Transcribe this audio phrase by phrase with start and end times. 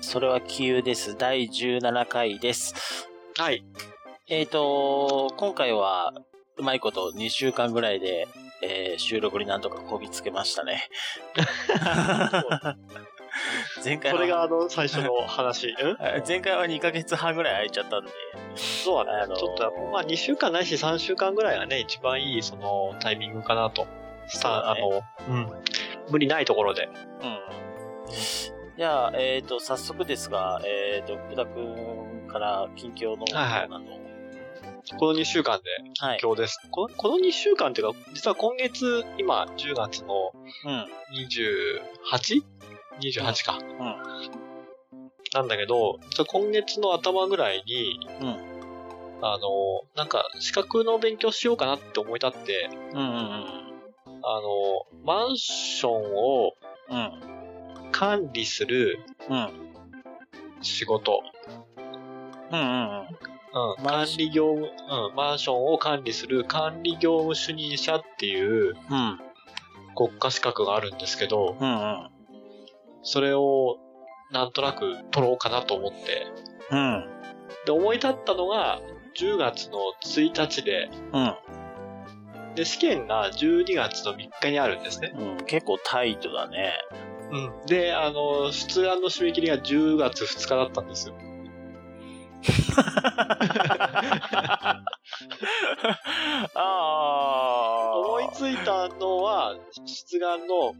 [0.00, 1.16] それは急です。
[1.16, 2.74] 第17回です。
[3.36, 3.62] はい。
[4.26, 6.12] えっ、と、今回は、
[6.56, 8.26] うまいこと2週間ぐらいで、
[8.62, 10.88] えー収録になんとかこぎつけましたね。
[13.84, 15.74] 前回はこれがあの、最初の話。
[15.80, 15.96] うん？
[16.26, 18.10] 前回は2ヶ月半ぐらい空いちゃったんで、
[18.54, 19.22] そうだね。
[19.22, 23.86] あのーちょっとまあ2週間ないし3週間ぐらいがね、一番いいそのタイミングかなと。
[24.28, 25.62] さあ、そうだあの、うん。
[26.10, 26.88] 無理ないところで。
[27.22, 27.38] うん。
[28.76, 33.80] じゃあ、えっ、と、早速ですが、えっ、と、福田くんから近況のコーナーの、
[34.98, 35.64] この2週間で
[35.98, 36.18] はい。
[36.22, 36.60] 今日です。
[36.70, 40.32] このこの2週間っていうか、実は今月、今、10月の
[40.64, 40.86] うん。
[43.00, 43.58] 28?28 か。
[43.58, 44.38] うん。
[45.34, 48.48] なんだけど、今月の頭ぐらいに、うん。
[49.20, 52.98] あの、なんか、資格の勉強しようかなって思い立って、うん。
[52.98, 53.08] うん。
[54.22, 56.52] あの、マンションを
[56.90, 57.90] うん。
[57.92, 59.48] 管理するうん。
[60.62, 61.22] 仕事。
[62.52, 62.60] うん。
[62.60, 63.08] うん。
[63.50, 69.20] うん、マンシ管理業務、うん、マンションを管理する管理業務主任者っていううん。
[69.94, 71.68] 国家資格があるんですけど、うん。
[71.68, 72.10] うん。
[73.02, 73.78] それを
[74.30, 76.26] なんとなく取ろうかなと思って。
[76.70, 77.06] うん。
[77.66, 78.80] で、思い立ったのが
[79.18, 81.34] 10月の1日で、うん。
[82.54, 85.14] で、試験が12月の3日にあるんですね。
[85.16, 85.46] うん。
[85.46, 86.72] 結構タイトだね。
[87.30, 87.66] うん。
[87.66, 91.14] で、あの、出願の締め切りが10月2日だったんですよ。
[96.54, 97.98] ああ。
[97.98, 100.74] 思いついたのは、出願の、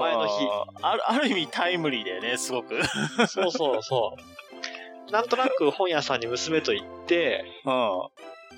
[0.00, 0.48] 前の日
[0.82, 2.74] ある、ある意味タイムリーだよね、すごく。
[2.74, 2.82] うん。
[3.28, 4.16] そうそうそ
[5.08, 5.12] う。
[5.12, 7.44] なんとなく本屋さんに娘と行って、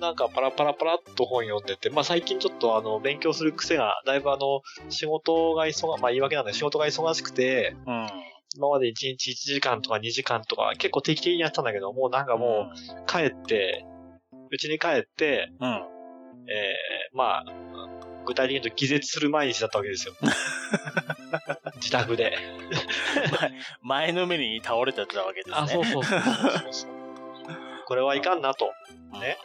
[0.00, 8.08] なんかパラパラパラっと本読んでて、まあ最近ちょっとあの、勉強する癖が、だいぶあの、仕事が忙、まあ言い訳なんだけど、仕事が忙しくて、うん。
[8.56, 13.84] 今まで1日1時間とか2時間とか結構定期的にやってたんだけど、もうなんかもう帰って、
[14.50, 15.68] うちに帰って、うん。
[15.68, 15.94] うん。
[16.48, 17.44] えー、まあ、
[18.24, 20.14] 具体的に言うと気絶する毎日だったわけですよ。
[21.76, 22.38] 自宅で。
[23.82, 25.56] 前のめりに倒れてたわけですね。
[25.56, 26.30] あ、そうそうそうそ
[26.68, 26.90] うそう。
[27.86, 28.72] これはいかんなと。
[29.20, 29.36] ね。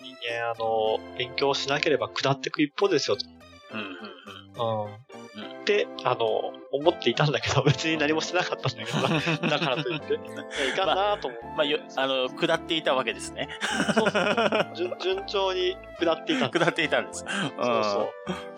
[0.00, 3.26] 人間、あの、勉強しなければ下っていく一方ですよと。
[3.72, 3.80] うん。
[3.80, 5.16] うん。
[5.16, 5.21] うん。
[5.62, 8.98] って、あの、思っていたんだけど、 別に何もしてなかったんだけど
[9.48, 10.14] な、 だからといって。
[10.14, 10.18] い
[10.76, 11.46] かんなと思って。
[11.56, 13.48] まあ、よ、あの、下っていたわけですね。
[13.94, 17.24] そうそう 順順調に下っていたんです下っていたんです。
[17.28, 18.10] そうそ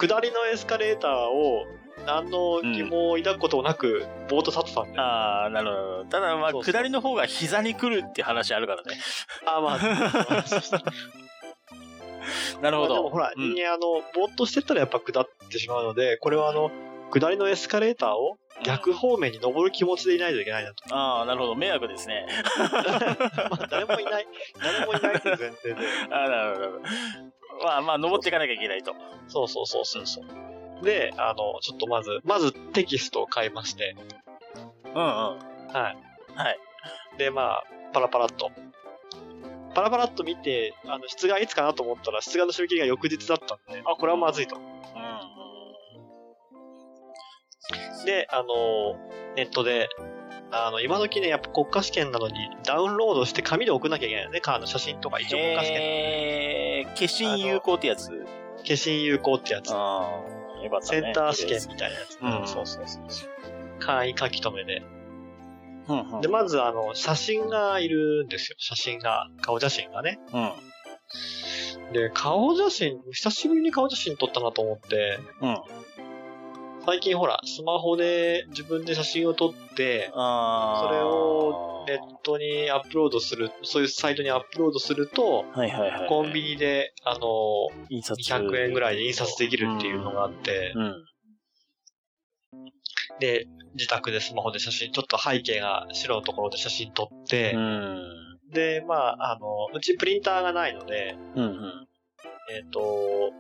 [0.03, 0.07] う。
[0.07, 1.67] 下りのエスカレーターを、
[2.07, 4.99] 何の疑問を抱くことなく、ぼーっと立ってたんで。
[4.99, 6.05] あああ、なるほど。
[6.07, 8.99] ただ、まあ、そうそう下りの方が膝に来るって話あるからね。
[9.47, 10.81] あ、まあ、そうそう
[12.63, 12.95] なるほど。
[12.95, 16.71] まあでもほら、うん人間あの、ぼーっとしてったらやっぱ下ってしまうので、これはあの、
[17.15, 20.95] 下りのエスカレーターを逆方面に登る気持ちでいないといけないなと。
[20.95, 21.55] ああ、なるほど。
[21.55, 22.27] 迷惑ですね。
[22.59, 24.27] まあ、誰もいない、
[24.63, 25.77] 誰もいないって前提で。
[26.11, 26.81] ああ、なるほど。
[27.65, 28.95] まあまあ、登っていかなきゃいけないと。
[29.29, 30.85] そうそうそうそうそう。
[30.85, 33.97] で、あの、ちょっとまず、まずテキストを買いまして、
[34.85, 35.01] うんうん。
[35.01, 35.37] は
[35.73, 35.75] い。
[36.37, 36.59] はい。
[37.19, 38.51] で、まあ、パラパラっと。
[39.75, 44.57] パラパラっと見て、あの、出願いつかなと思ったら、出願の締め切りが翌日だったんで、あ、これはまずいと。
[48.05, 48.97] で、あの、
[49.37, 49.89] ネットで、
[50.51, 52.35] あの、今時ね、やっぱ国家試験なのに
[52.65, 54.41] ダウンロードして紙で送んなきゃいけないよね。
[54.45, 55.81] あの写真とか、一応国家試験。
[55.83, 58.11] えー、消印有効ってやつ。
[58.65, 59.73] 消印有効ってやつ。
[59.73, 60.23] あ
[60.61, 61.01] あ、よかったね。
[61.03, 62.19] センター試験みたいなやつ。
[62.21, 63.31] うんそうそうそうそう。
[63.81, 64.83] 簡易書き留めで。
[65.89, 66.21] うんうん。
[66.21, 68.57] で、まず、あの、写真がいるんですよ。
[68.59, 70.19] 写真が、顔写真がね。
[70.33, 71.93] うん。
[71.93, 75.63] で、顔写真、久しぶりに顔写真撮ったなと思って、うん。
[76.87, 80.11] 最近ほら、スマホで自分で写真を撮って。
[80.13, 86.09] それをネットにアップロードする、そういうサイトにアップロードすると、はいはいはい。
[86.09, 88.21] コンビニで、あの、印刷。
[88.21, 91.05] 200円ぐらいで印刷できるっていうのがあって、うん。
[93.21, 98.39] で、自宅でスマホで写真、ちょっと背景が白のところで写真撮ってう、ん。
[98.53, 101.89] で、まあ、あの、うちプリンターがないので、うんうん。
[102.51, 103.33] えっ、と、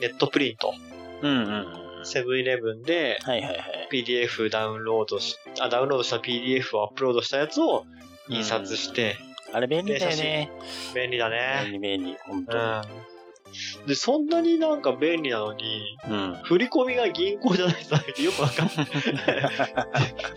[0.00, 0.74] ネットプリント、
[1.22, 1.91] うんうん。
[2.04, 3.88] セブンイレブンではいはいはい。
[3.90, 7.84] PDF ダウンロードし、あ、ダウンロードした PDF をアップロードしたやつを
[8.28, 9.16] 印刷して、
[9.52, 10.50] あれ便利だよね。
[10.94, 11.70] 便利だ便ね。
[11.72, 12.16] 利便利。
[12.26, 12.64] 本当に。
[12.64, 13.86] うん。
[13.86, 16.34] で、そんなになんか便利なのに、うん。
[16.42, 18.86] 振り込みが銀行じゃないとよくわかんない。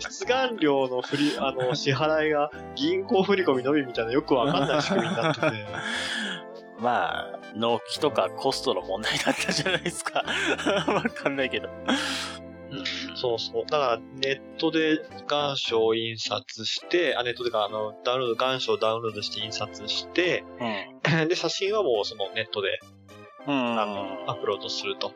[0.00, 5.46] 出願料の振り、あの、支払いが銀行振り込みのみみたいなよくわかんない仕組みになってて。
[6.78, 10.24] まあ、納期とかコストの問題だったじゃないですか。
[10.88, 11.68] わかんないけど。
[13.14, 13.66] そうそう。
[13.66, 22.80] だから、ネットで願書を印刷して、あ、ネットでか、あの、ダウンロード、願書をダウンロードして印刷して、うん、 で、写真はもうそのネットで、
[23.46, 25.12] うん、あの、アップロードすると。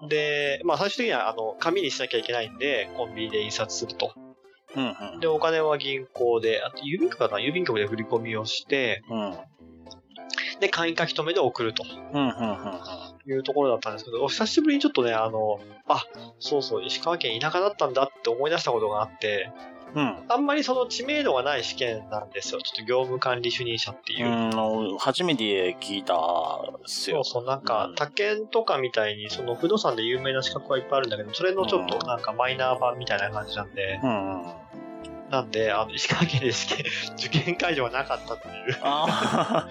[0.00, 4.12] うん、で、まあ最終的には、あの、紙にしなきゃいけないんで、コンビニで印刷すると。
[4.76, 9.38] うんうん、で、お金は銀行で、あと郵便局だな、郵便局で振り込みをして、うん、
[10.60, 11.84] で、簡易書き留めで送ると。
[13.28, 15.58] いうところだったんですけど、お久しぶりにちょっとね、あの、
[15.88, 16.04] あ、
[16.38, 19.50] そうそう、石川県田舎だったんだって思い出したことがあって、
[19.94, 20.24] うん。
[20.28, 22.60] あんまりその知名度がない試験なんですよ。
[22.60, 24.26] ちょっと業務管理主任者っていう。
[24.26, 26.18] うん、初めて聞いたっ
[26.84, 27.24] すよ。
[27.24, 34.44] そうそう、なんか、他県とかみたいに、その不動産で有名な資格はいっぱいあるんだけど、それのちょっとなんかマイナー版みたいな感じなんで、うん。
[35.30, 36.86] なんで、あの、石川県で試験、
[37.18, 38.78] 受験会場はなかったっていう。
[38.82, 39.68] あ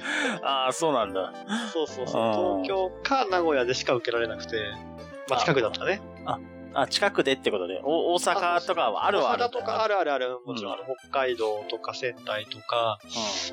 [0.69, 1.33] あ、そうなんだ。
[1.71, 2.63] そうそうそう。
[2.63, 4.57] 東京か名古屋でしか受けられなくて、
[5.29, 6.01] まあ近くだったね。
[6.25, 6.39] あ、
[6.73, 9.43] あ近くでってことで、お大阪とかはあるわある。
[9.43, 10.39] 大阪とかあるあるある。
[10.45, 12.99] もちろん、うん、北海道とか仙台とか、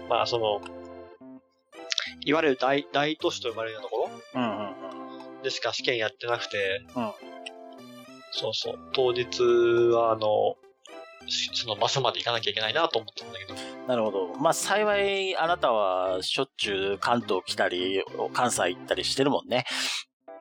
[0.03, 0.61] うん、まあその、
[2.25, 7.13] いわゆる大大都市と呼ばれるようなところ、うんうんうん、でしか試験やってなくて、うん、
[8.33, 8.79] そうそう。
[8.93, 9.41] 当日
[9.93, 10.57] は、あの、
[11.29, 13.55] その場所まで行かなきゃいけないなと思ってたんだけど。
[13.87, 14.35] なるほど。
[14.39, 18.03] まあ幸いあなたはしょっちゅう関東来たり、
[18.33, 19.65] 関西行ったりしてるもんね。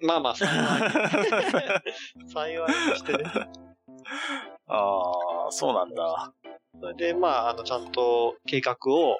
[0.01, 0.49] まあまあ、 幸い。
[2.27, 3.23] 幸いしてね。
[4.67, 5.11] あ
[5.47, 6.33] あ、そうなんだ。
[6.79, 9.17] それで、まあ、あの、ちゃんと計画を、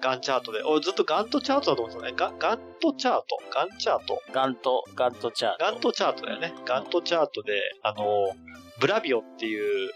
[0.00, 2.12] ガンチャートで、おずっとガントチャートだと思ってたね。
[2.16, 3.38] ガガントチャート？
[3.50, 4.22] ガンチャート？
[4.32, 5.64] ガント、ガントチャート。
[5.64, 6.54] ガントチャートだよね。
[6.64, 8.04] ガントチャートで、あの、
[8.78, 9.90] ブラビオっていう、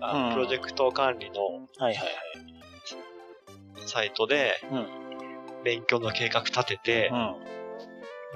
[0.00, 1.94] あプロジェクト管理の、はいはい。
[1.94, 2.04] はい。
[3.86, 4.54] サイトで、
[5.64, 7.12] 勉強の計画立てて、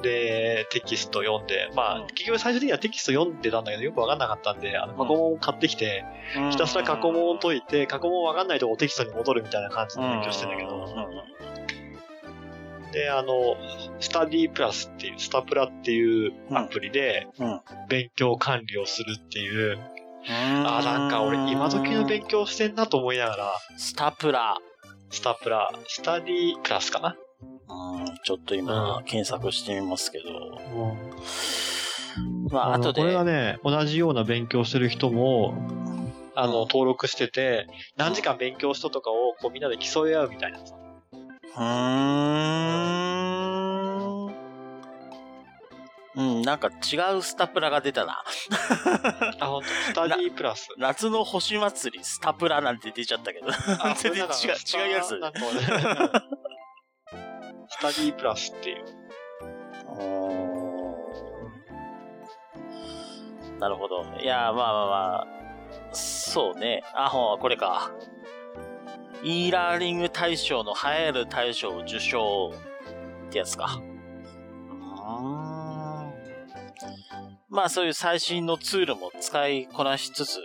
[0.03, 6.05] で、テキスト読んで、まあ、結局最終的にはテキスト読んでたんだけど、よくわかんなかったんで、あの、過去問を買ってきて、
[6.51, 10.87] ひたすら過去問を解いて、過去問わかんないとこテキストに戻るみたいな感じで勉強してんだけど、
[12.93, 13.57] で、あの、
[14.01, 17.27] スタディプラスっていう、スタプラっていうアプリで、
[17.89, 19.79] 勉強管理をするっていう、
[20.31, 23.53] あ、なんか俺今時の勉強してんなと思いながら。
[23.77, 24.59] スタプラ。
[25.11, 27.17] スタプラ、スタディプラスかな。
[27.71, 30.25] うん、ちょっと今、検索してみますけど。
[32.19, 33.01] うん、まあ、あとで。
[33.01, 35.55] これはね、同じような勉強してる人も、
[36.35, 37.67] あの、登録してて、
[37.97, 40.77] 何時間勉強したとかをこうみんなで競い合うみたいなさ。
[41.57, 42.38] うーん。
[46.49, 48.25] なんか違うスタプラが出たな。
[49.39, 50.71] あ、スタディプラス？
[50.79, 53.49] 夏の星祭り、スタプラなんて出ちゃったけど。
[54.01, 55.09] 全然違う、違うやつ。
[55.09, 55.31] スタ
[57.89, 58.85] ディプラスっていう。
[63.59, 64.07] なるほど。
[64.19, 65.27] いや、まあまあま
[65.91, 66.83] あ、そうね。
[66.95, 67.91] あ、ほん、これか。
[69.23, 72.55] e ラーニング大賞の流行る大賞受賞
[73.29, 73.83] ってやつか。
[77.59, 80.39] まあそういう最新のツールも使いこなしつつ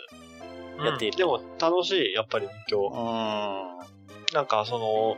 [0.83, 2.87] やっている、うん、でも楽しい、やっぱり勉強。
[2.91, 4.33] うん。
[4.33, 5.15] なんかその、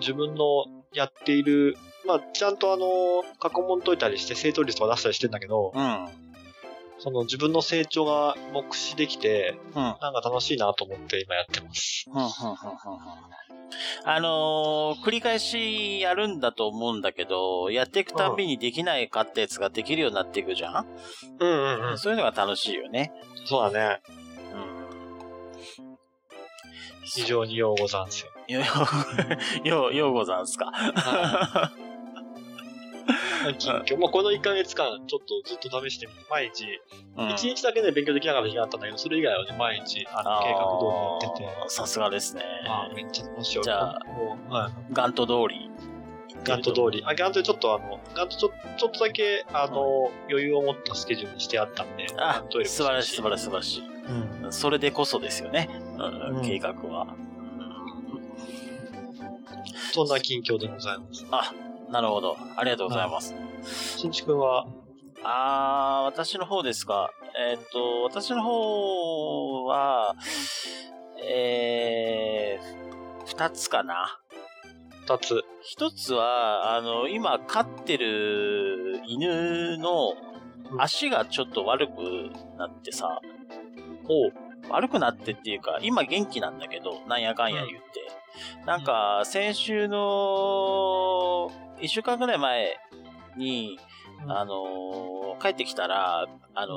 [0.00, 6.08] 自分のやっている、まあちゃんとあの、過去問解いたりして正答率とか出したりしてんだけど、うん。
[6.98, 12.06] その自分の成長が目視できて、うん、なんか楽しいなと思って今やってます。
[12.08, 12.28] うん、うん、うん、うん。
[14.04, 20.86] あのー、繰り返しやるんだと思うんだけど、やっていくたびにできないかったやつができるようになっていくじゃん？
[21.38, 21.98] うんうんうん。
[21.98, 23.12] そういうのが楽しいよね。
[23.44, 24.00] そうだね。
[24.54, 25.98] うん。
[27.04, 28.32] 非常にようござんすよ。
[29.64, 30.72] よう、ようござんすか。
[33.58, 33.98] 近況。
[33.98, 36.64] まあ、この1ヶ月間、ちょっとずっと試してみて、毎日、
[37.16, 41.70] 1日だけで勉強できなかった日があったんだけど、それ以外はね、毎日、あの、計画通りやってて。
[41.70, 42.42] さすがですね。
[42.66, 43.62] あめっちゃ楽しい。
[43.62, 44.00] じゃあ、
[44.48, 45.70] はい、ガント通り。
[46.44, 47.02] ガント通り。
[47.04, 53.82] あ、ガントちょっとあの、ガントちょちょっとだけ、あの、余裕を持ったスケジュールにしてあったんで、あ、素晴らしい、素晴らしい、素晴らしい。
[54.44, 55.68] うん、それでこそですよね、
[55.98, 57.14] うん、計画は。
[59.92, 61.26] そんな近況でございます。
[61.30, 61.52] あ、
[61.90, 62.36] なるほど。
[62.56, 63.34] ありがとうございます。
[63.96, 64.66] 新地君は？
[65.24, 67.10] あー、私の方ですか？
[67.38, 70.14] えー、っと、私の方は、
[71.22, 74.20] えー、二つかな。
[75.06, 75.42] 二つ。
[75.62, 80.14] 一つは、あの、今飼ってる犬の
[80.78, 83.20] 足がちょっと悪くなってさ、
[84.08, 84.32] おう。
[84.70, 88.06] 悪くなってっていうか、今元気なんだけど、なんやかんや言って。
[88.66, 92.76] なんか、先週の、一週間ぐらい前
[93.36, 93.78] に、
[94.26, 96.74] あのー帰ってきたら、あの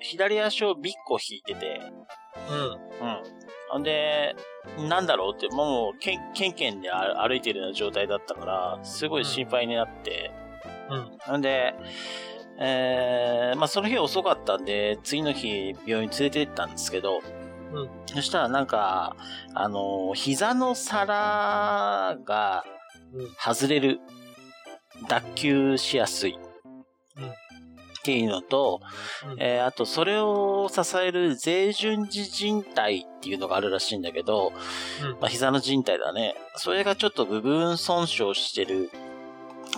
[0.00, 1.80] 左足をビッコ引いてて、
[2.50, 3.06] うん。
[3.08, 3.22] うん。
[3.70, 4.36] ほんで、
[4.88, 10.30] なんだろうって、もう、けん、けんけんで歩いてるような状態だったから、すごい心配になって、
[10.90, 11.18] うん。
[11.20, 11.74] ほんで、
[12.58, 17.20] えー、まあその日遅かったんで、次の日病院連れて行ったんですけど、
[17.72, 19.16] うんそしたらなんか、
[19.54, 22.64] あのー膝の皿が
[23.12, 24.00] うん外れる。
[25.08, 26.38] 脱臼しやすい。
[27.16, 27.32] うん
[27.98, 28.80] っていうのと、
[29.32, 34.52] うんえーあとそれを支える税順次靭帯っていうのがあるらしいんだけど、
[35.02, 36.36] うんまあ、膝の靭帯だね。
[36.54, 38.92] それがちょっと部分損傷してる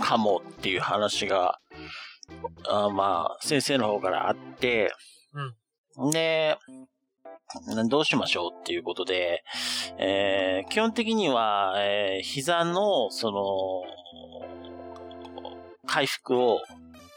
[0.05, 1.59] かもっていう話が、
[2.69, 4.93] あーまあ、先生の方からあって、
[6.13, 6.59] で、
[7.89, 9.43] どうしましょうっていうことで、
[9.97, 13.83] えー基本的には、えー膝の、その、
[15.88, 16.61] 回復を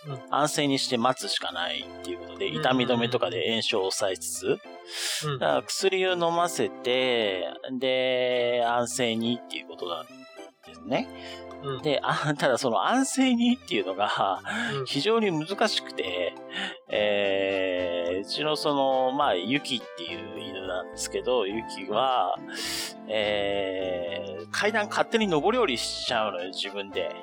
[0.08, 4.58] うん安静にして待つしかないっていうことで、うん痛み止めとかで炎症を抑えつつ、
[5.28, 7.46] うんだから薬を飲ませて、
[7.80, 11.08] で、安静にっていうことなんですね。
[11.64, 11.82] うん。
[11.84, 14.42] で、あ、ただその安静にっていうのが、
[14.74, 16.34] うん非常に難しくて、
[16.90, 22.36] えー、うちのその、まあ、ユキっていう犬なんですけど、ユキは、
[23.08, 27.16] えー、階段勝手に上り下りしちゃうのよ、自分で。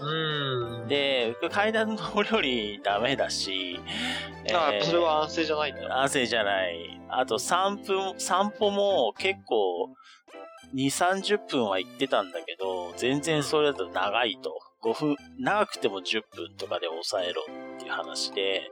[0.00, 0.88] うん。
[0.88, 3.80] で、階段上り下りダメだし、
[4.54, 6.02] あえーそれは安静じゃないんだ。
[6.02, 7.00] 安静じゃない。
[7.08, 9.94] あと散歩、散歩も結構
[10.74, 14.60] 2、30分は行ってたんだけど、全然それだと長いと。
[14.82, 18.70] 5分、長くても10分とかで抑えろっていう話で、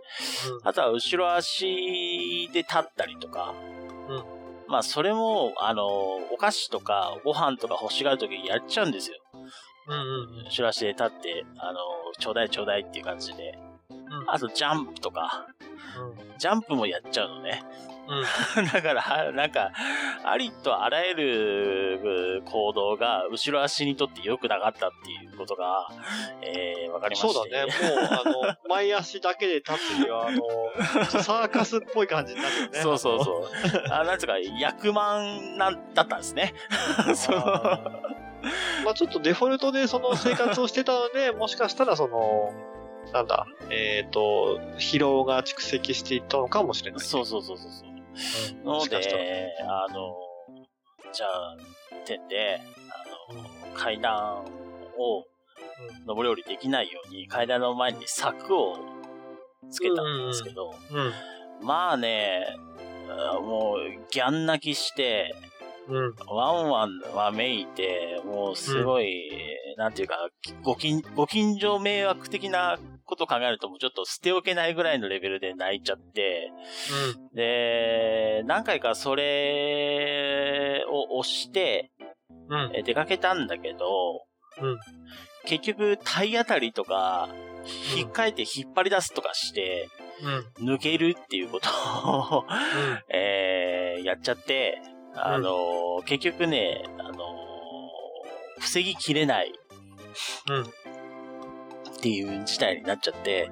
[0.62, 3.54] あとは後ろ足で立ったりとか、
[4.08, 4.24] うん
[4.66, 5.86] まあそれも、あの、
[6.32, 9.18] お菓子とかご飯とか欲しがるときにやっちゃうんですよ。
[9.86, 9.94] うん。
[9.94, 10.46] うん。
[10.46, 11.78] 後ろ足で立って、あの、
[12.18, 13.58] ちょうだいちょうだいっていう感じで。
[13.90, 14.30] うん。
[14.30, 15.46] あとジャンプとか、
[15.98, 16.38] うん。
[16.38, 17.62] ジャンプもやっちゃうのね。
[18.56, 18.64] うん。
[18.68, 19.72] だから、なんか、
[20.24, 25.88] ありとあらゆる行動が後ろ足にとって良くなかったっていうことが、
[26.42, 27.28] えー、わかりました。
[27.28, 27.72] そうだね。
[27.72, 30.42] もう、あの、 前足だけで立つには、あの、
[31.22, 32.78] サーカスっぽい感じになるよね。
[32.80, 33.44] そうそうそう。
[33.90, 36.54] あ、なんつうか、役満なんだったんですね。
[37.14, 38.13] そう。
[38.44, 42.52] あまあちょっとデフォルトでその生活をしてたので、 もしかしたらその、
[43.12, 47.00] なんだ、えっ、と、疲労が蓄積していったのかもしれない。
[47.00, 47.88] そうそうそうそうそう。
[47.88, 47.94] うん
[48.64, 50.16] のもしかしあの、
[51.12, 51.56] じゃあ、
[52.04, 52.60] 点で、
[52.90, 54.44] あの、階段
[54.96, 55.24] を
[56.06, 58.78] 上り下りできないように、階段の前に柵を
[59.70, 61.12] つけたんですけど、うん。
[61.66, 62.46] まあね、
[63.08, 65.34] あもう、ギャン泣きして、
[65.88, 66.14] うん。
[66.26, 69.30] ワンワンはめいて、もうすごい、
[69.76, 70.16] なんていうか、
[70.62, 76.50] ご近、ご近所迷惑的なこと考えるともうちょっと捨ておけないぐらいのレベルで泣いちゃって、
[77.34, 81.90] で、何回かそれを押して、
[82.48, 82.84] うん。
[82.84, 83.86] 出かけたんだけど、
[84.60, 84.78] うん
[85.46, 87.28] 結局体当たりとか、
[87.94, 89.88] 引っかえて引っ張り出すとかして、
[90.60, 90.74] うん。
[90.74, 91.68] 抜けるっていうこと
[92.38, 92.44] を、
[93.12, 94.80] えーやっちゃって、
[95.16, 97.24] あの結局ね、あの
[98.58, 99.52] 防ぎきれない
[100.50, 100.62] うん。
[100.62, 100.66] っ
[102.00, 103.50] ていう事態になっちゃって、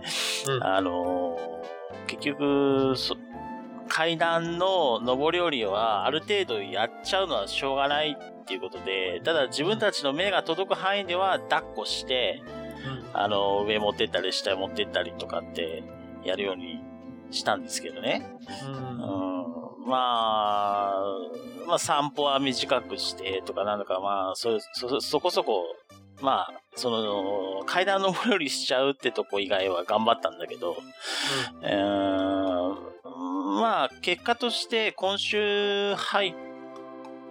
[0.49, 0.62] うん。
[0.62, 1.38] あの
[2.07, 3.16] 結局、そ
[3.88, 12.42] 階段の上り下りはある程度やっちゃうのはしょうがないっていうことで、ただ自分たちの目が届く範囲では抱っこして、
[13.12, 15.85] あの、上持ってったり下持ってったりとかって
[16.25, 16.81] やるように
[17.31, 18.26] したんですけどね。
[18.66, 19.41] うん、
[19.86, 21.04] まあ、
[21.66, 25.64] まあ散歩は短くしてとかなんだかまあ、そ、そ、そこそこ、
[26.20, 30.76] まあ、その、階段上りしちゃうってとこ以外は頑張ったんだけど、
[31.62, 36.34] えーまあ、結果として今週入っ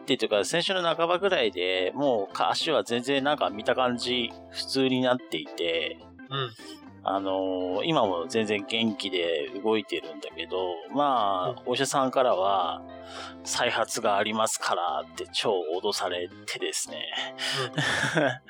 [0.06, 5.98] てというか、先週の半ばぐらいでもう足は全然なんか見た感じ普通になっていて、
[6.30, 6.52] うん。
[7.04, 12.84] あのー今も全然元気で動いてるんだけど、まあ、お医者さんからは、
[13.44, 17.12] 再発がありますからって超脅されてですね。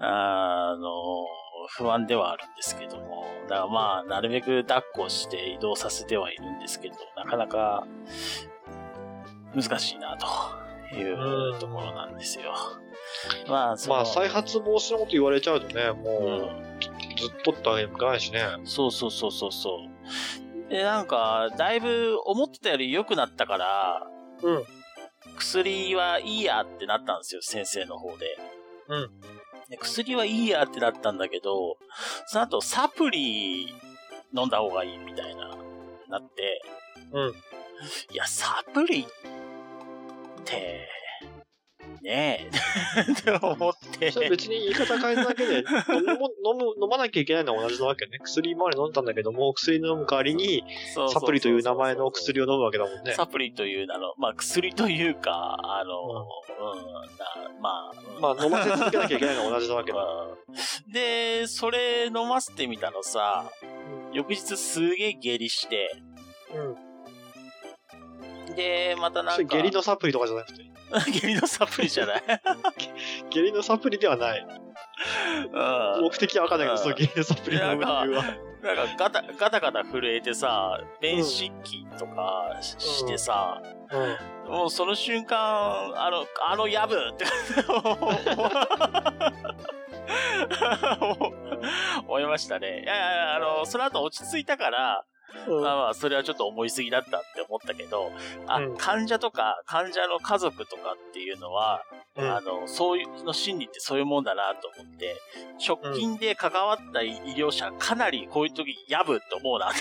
[0.00, 1.26] あの、
[1.68, 7.86] 不安ではあるんですけども、だからまあ、なるべく抱っこして移動させてはいるんですけど、なかなか
[9.54, 10.26] 難しいなと
[10.96, 12.54] いうところなんですよ。
[13.48, 16.22] まあ、まあ、再発防止のこと言われちゃうとね、もう、
[16.90, 18.40] うん、ずっとったわけにもいかないしね。
[18.64, 19.78] そうそうそうそうそ
[20.66, 20.70] う。
[20.70, 24.06] で、なんか、だいぶ思ってたより良くなったから、
[24.42, 24.64] うん。
[25.36, 28.38] 薬はいいやってなったんですよ、先生の方で。
[28.88, 29.20] うん。
[29.68, 31.78] で薬はいいやってなったんだけど、
[32.26, 33.74] その後サプリ
[34.36, 35.56] 飲んだ方がいいみたいな、
[36.08, 36.62] なって、
[37.12, 37.34] うん。
[38.12, 39.06] いや、サプリっ
[40.44, 40.88] て、
[42.04, 43.00] ねえ。
[43.12, 44.12] って思って。
[44.12, 46.10] それ別に言い方変えただけで、飲む、
[46.44, 48.18] 飲む、飲まなきゃいけないのは同じなわけね。
[48.22, 50.62] 薬今まで飲んだんだけども、薬飲む代わりに、
[51.10, 53.12] サプリという名前の薬を飲むわけだもんね。
[53.14, 59.98] サプリという名の、まあ薬というか、あの、うん、うん、まあ、まあ飲ませ続けなきゃいけないのは同じなわけだ。
[60.92, 63.50] で、それ飲ませてみたのさ、
[64.12, 65.90] 翌日すげえ下痢して、
[66.54, 68.54] うん。
[68.54, 69.56] で、またなんか。
[69.56, 70.73] 下痢のサプリとかじゃなくて？
[71.12, 72.22] 下痢のサプリじゃない？
[73.30, 74.46] 下痢のサプリではない。
[76.00, 77.84] 目的はわかんないけど、その下痢のサプリの理由
[78.16, 78.24] は。
[78.62, 83.60] なんかガタガタガタ震えてさ、便失禁とかしてさ、
[84.46, 87.26] うん、もうその瞬間、あの、あのやぶって
[92.06, 92.82] 思いましたね。
[92.82, 95.04] いやいや、あの、その後落ち着いたから、
[95.48, 98.10] うん、まあまあ、それはちょっと思いすぎだったって思ったけど、
[98.46, 101.82] あ、うん、患者とか、患者の家族とかっていうのは、
[102.16, 105.16] うん、あの、そういうの心理ってそういうもんだなと思って、
[105.66, 109.80] 直近で関わった医療者、かなりこういう時、やぶって思うなって。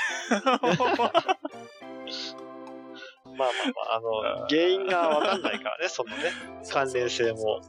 [3.35, 6.31] まあまあまあ、あの、原因がわかんないからね、そのね、
[6.71, 7.61] 関連性も。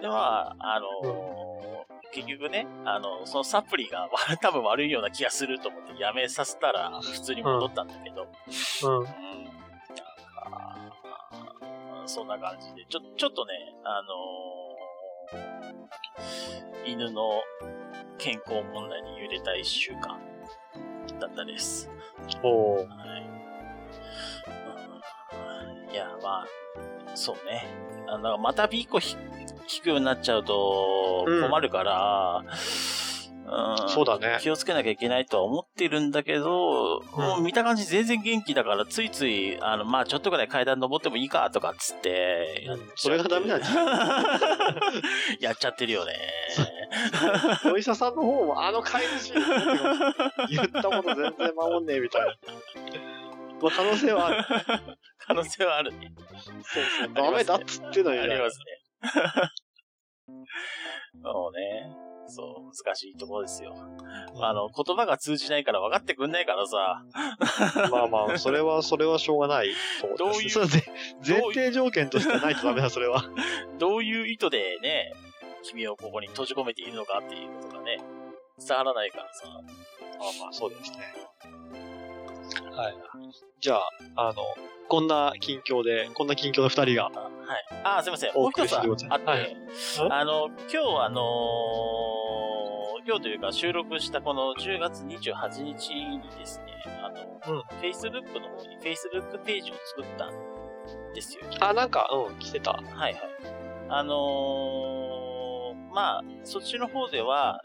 [0.00, 1.73] で、まあ、あのー
[2.14, 4.08] 結局ね、あの、そのサプリが
[4.40, 8.28] 多分悪いような気がすると思ってやめさせたら普通に戻ったんだけど、
[8.84, 8.98] うん。
[8.98, 9.14] うん、なん
[10.44, 10.80] か、
[12.06, 17.42] そんな感じで、ちょ、ちょっとね、あのー、犬の
[18.18, 20.20] 健康問題に揺れた一週間
[21.18, 21.90] だったです。
[22.44, 22.82] おは
[25.90, 25.94] い。
[25.94, 26.46] いや、まあ、
[27.14, 27.66] そうね。
[28.08, 32.44] あの、またビーコ聞くようになっちゃうと困るから、
[33.46, 34.38] うん、そうだね。
[34.40, 43.74] 気をつけなきゃいけないとは思ってるんだけど、うん、もう見た感じ全然元気だから、ついつい、あの、まあちょっとぐらい階段登ってもいいかとかっつって、うん、それがダメなんじゃ
[45.40, 46.14] やっちゃってるよね。
[47.70, 49.34] お医者さんの方も、あの飼い主
[50.48, 52.34] 言ったこと全然守んねえみたいな。
[53.60, 54.44] まあ可能性はある。
[55.26, 56.12] 可能性はあるね。
[56.16, 57.14] そうそう。
[57.14, 58.64] ダメだっつってのに、ありますね。
[61.22, 62.04] そうね。
[62.26, 63.74] そう、難しいところですよ。
[64.40, 67.04] あの、言葉が通じないから分かってくんないからさ。
[67.90, 69.72] まあまあ、それは、それはしょうがない
[70.18, 70.58] どういう、
[71.26, 73.24] 前提条件としてないとダメだ、それは。
[73.78, 75.12] どういう意図でね、
[75.62, 77.98] 君をここに閉じ込めているのかっていうことがね、
[78.58, 79.48] 伝わらないからさ。
[79.48, 80.98] まあまあ、そうですね。
[82.76, 82.94] はい。
[83.60, 84.42] じゃあ、あの、
[84.88, 87.04] こんな近況で、こんな近況の二人が。
[87.04, 87.14] はい。
[87.84, 88.34] あ、すいません。
[88.34, 88.84] もう一つあっ
[89.20, 89.56] て、はい、
[90.10, 96.64] あの、今日あのー、今日というか収録したこの10月28日にですね、
[97.02, 100.32] あの、うん、Facebook の方に Facebook ページを作ったん
[101.14, 101.42] ですよ。
[101.60, 102.72] あ、なんか、うん、来てた。
[102.72, 103.14] はいはい。
[103.88, 107.60] あのー、まあ、そっちの方では、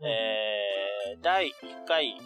[0.00, 1.52] えー、第1
[1.86, 2.16] 回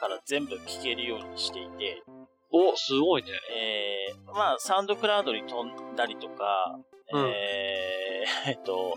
[0.00, 2.02] から全部聞けるようにしていて、
[2.50, 3.28] お、すごいね。
[3.54, 6.78] えー、まあ、サウンドクラウドに飛んだりとか、
[7.12, 8.94] うん、えー、 えっと、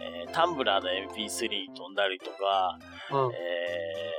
[0.00, 2.78] えー、タンブラーの MP3 に飛んだりとか、
[3.10, 4.12] うん、え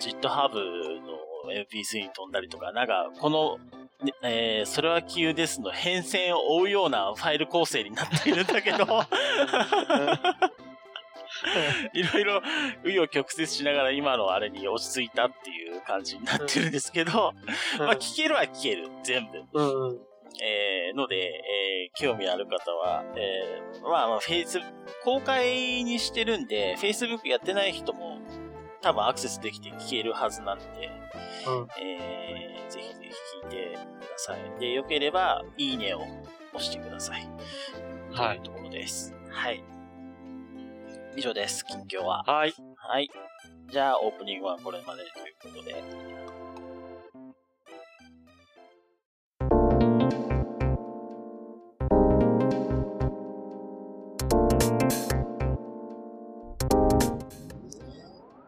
[0.00, 1.18] ー、GitHub の
[1.52, 3.58] MP3 に飛んだりとか、なんか、この、
[4.22, 8.86] えー、それは急ですの変遷を追うようなファイル構成になっているんだけど
[11.92, 12.38] いろいろ、
[12.82, 17.34] 紆余曲折しながら今のあれに落ち着いたっていう感じになってるんですけど、
[17.78, 19.44] うん、まあ聞けるは聞ける、全部。
[19.52, 20.00] うん、
[20.42, 24.60] えー、ので、えー、興味ある方は、えー、まあまあ、フェイス、
[25.04, 28.18] 公開にしてるんで、Facebook やってない人も
[28.82, 30.64] 多分アクセスできて聞けるはずなんで、
[31.46, 34.60] うん、えー、ぜひぜひ聞いてください。
[34.60, 36.00] で、よければ、いいねを
[36.54, 37.28] 押してください。
[38.12, 38.40] はい。
[38.40, 39.14] というところです。
[39.30, 39.62] はい。
[41.16, 42.22] 以上です、近況は。
[42.22, 42.54] はい。
[42.76, 43.10] はい。
[43.68, 46.20] じゃあ、オープニングはこれまでということで。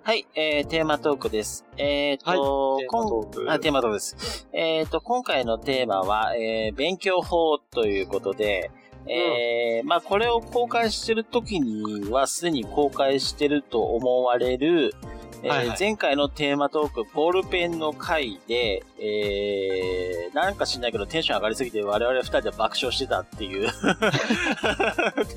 [0.05, 1.65] はい、えー、テーマトークです。
[1.77, 3.53] えっ、ー、と、はい、テーマトーク。
[3.53, 4.47] あ、テーマトークです。
[4.53, 8.71] えっ、ー、と、今回のテーマは、えー、勉強法ということで、
[9.07, 14.95] えー、まあこれを公開してる時にはすでに公開してると思われる、
[15.43, 23.69] えーはいはい、前回のテーマトーク、ボールペンの回で、えー、なんか知んないけどテンション上がりすぎて我々二人で爆笑してたっていう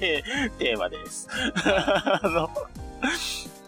[0.59, 1.27] テーマです。
[1.65, 2.49] あの、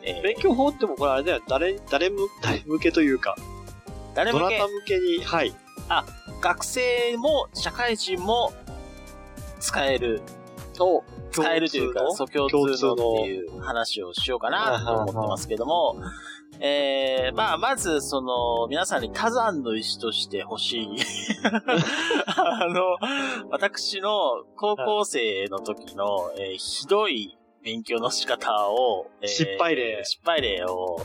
[0.04, 2.28] えー、勉強法ってもこれあれだよ、誰、誰向
[2.80, 3.36] けというか、
[4.14, 4.44] 誰向け？
[4.44, 5.56] どなた向けに、はい。
[5.90, 6.06] あ、
[6.42, 8.54] 学生も社会人も
[9.60, 10.22] 使える。
[10.78, 15.96] と、使えるというか、そう共通のっていう話をしようかなと思ってますけども、
[16.60, 20.90] えー、まあ、まず、その、皆さんに多山の石として欲しい
[22.36, 22.98] あの、
[23.52, 30.04] 私の高校生の時の、えー、ひどい勉強の仕方を、えー、失敗例。
[30.04, 30.96] 失敗例を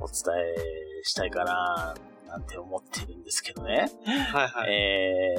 [0.00, 1.94] お伝えしたいかな、
[2.28, 3.90] なんて思ってるんですけどね。
[4.04, 4.72] はいはい。
[4.72, 5.34] え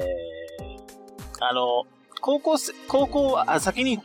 [0.60, 1.84] ー、あの、
[2.20, 4.00] 高校生、高校は、あ、先に、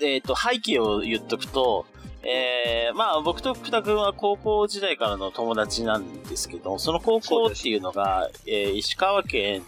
[0.00, 1.86] えっ、ー、と、背景を言っとくと、
[2.26, 9.62] えー、まあ僕と福田君は高校時代からの友達なんですけど、その高校っていうのが、えー、石川県、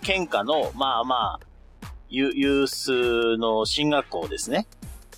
[0.00, 1.46] 県下の、まあまあ、
[2.08, 4.66] ユースの進学校ですね。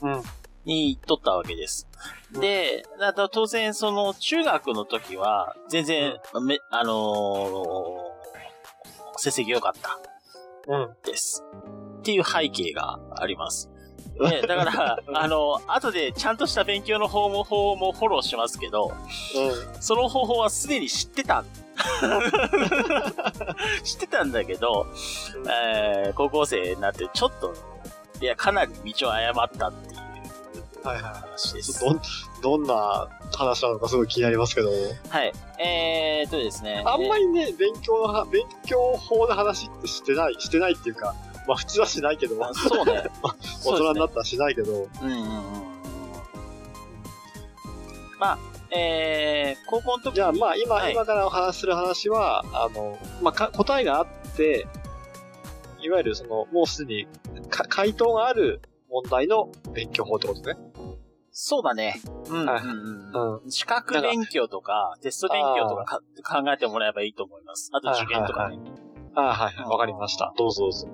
[0.01, 0.23] うん。
[0.65, 1.87] に行っとったわけです。
[2.33, 9.99] で、だと当然その中学の時は、全然、うん、め、あのー、成績良かった。
[10.67, 10.97] うん。
[11.05, 11.45] です。
[12.05, 13.71] っていう背景があります。
[14.21, 18.93] ね、だから、あの、後でちゃんとした勉強の方も、方もフォローしますけど、
[19.35, 19.39] う
[19.79, 21.47] ん、その方法はすでに知ってた。
[23.83, 24.87] 知ってたんだけど、
[25.49, 27.55] えー、高校生になってちょっと、
[28.21, 30.01] いや、かなり道を誤ったっていう
[30.85, 31.83] 話です。
[31.85, 32.05] はいはい、
[32.43, 34.69] ど、どんな話なのかすごい気になりますけど。
[35.09, 35.33] はい。
[35.59, 36.83] えー、っとですね。
[36.87, 41.15] あんまりね、勉強の、勉強法の話ってしてない、してないっていうか、
[41.47, 43.05] まあ普通はしないけど、そう ね。
[43.65, 44.73] 大人になったらしないけど。
[44.73, 45.75] うんうんうん。
[48.19, 48.39] まあ、
[48.71, 54.67] えー、高校の時じゃあまあ今、はい、今からお話しする話は、あの、まあ答えがあって、
[55.81, 57.07] いわゆるその、もうすでに
[57.51, 60.57] 回答がある問題の勉強法ってことね。
[61.37, 62.01] そうだね。
[62.29, 62.49] うん。
[63.43, 67.71] うん、資格勉強とか、テスト勉強とか考えてもらえばいいと思います。
[67.73, 68.59] あと受験とかね。
[69.17, 69.69] ああ、はいはい。
[69.69, 70.33] わかりました。
[70.37, 70.89] どうぞどうぞ。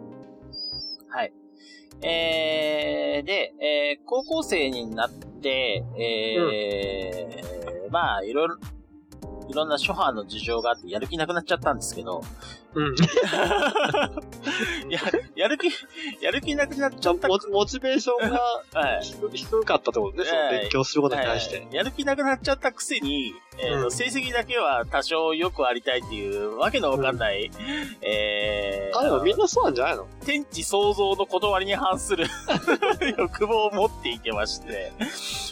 [2.02, 2.12] はい。
[2.12, 8.56] えー、で、えー、高校生になって、えー、うん、まあ、いろいろ、
[9.48, 12.22] いろんな諸般の事情があってやる気なくなっちゃったんですけど。
[12.74, 12.94] うん。
[14.88, 15.00] や、
[15.35, 15.68] やる気、
[16.22, 17.26] やる気なくなっちゃった。
[17.28, 17.38] モ。
[17.50, 18.40] モチベーションが
[18.72, 19.02] 低,、はい、
[19.37, 27.52] 低かったってことね、その勉強することに対して、やる気なくなっちゃったくせに、えー、うん、成績だけは多少よくありたいっていうわけのわかんない、うん、
[28.02, 30.06] えー、あ、でもみんなそうなんじゃないの？
[30.24, 32.26] 天地創造の断りに反する
[33.18, 34.92] 欲望を持っていてまして、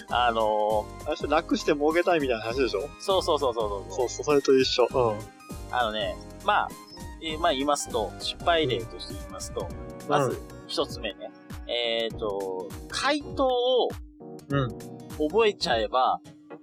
[0.09, 2.88] あのー、あれ楽して儲けたいみたいな話でしょ？
[3.00, 3.92] そうそうそうそうそう。
[3.92, 4.87] そうそう、それと一緒。
[4.90, 5.18] うん。
[5.70, 6.68] あのね、まあ、
[7.22, 9.68] えー、まあ言いますと、失敗例として言いますと、
[10.09, 11.31] まず一つ目ね、
[11.66, 13.88] えっ、ー、と、回答を、
[15.18, 16.20] 覚えちゃえば、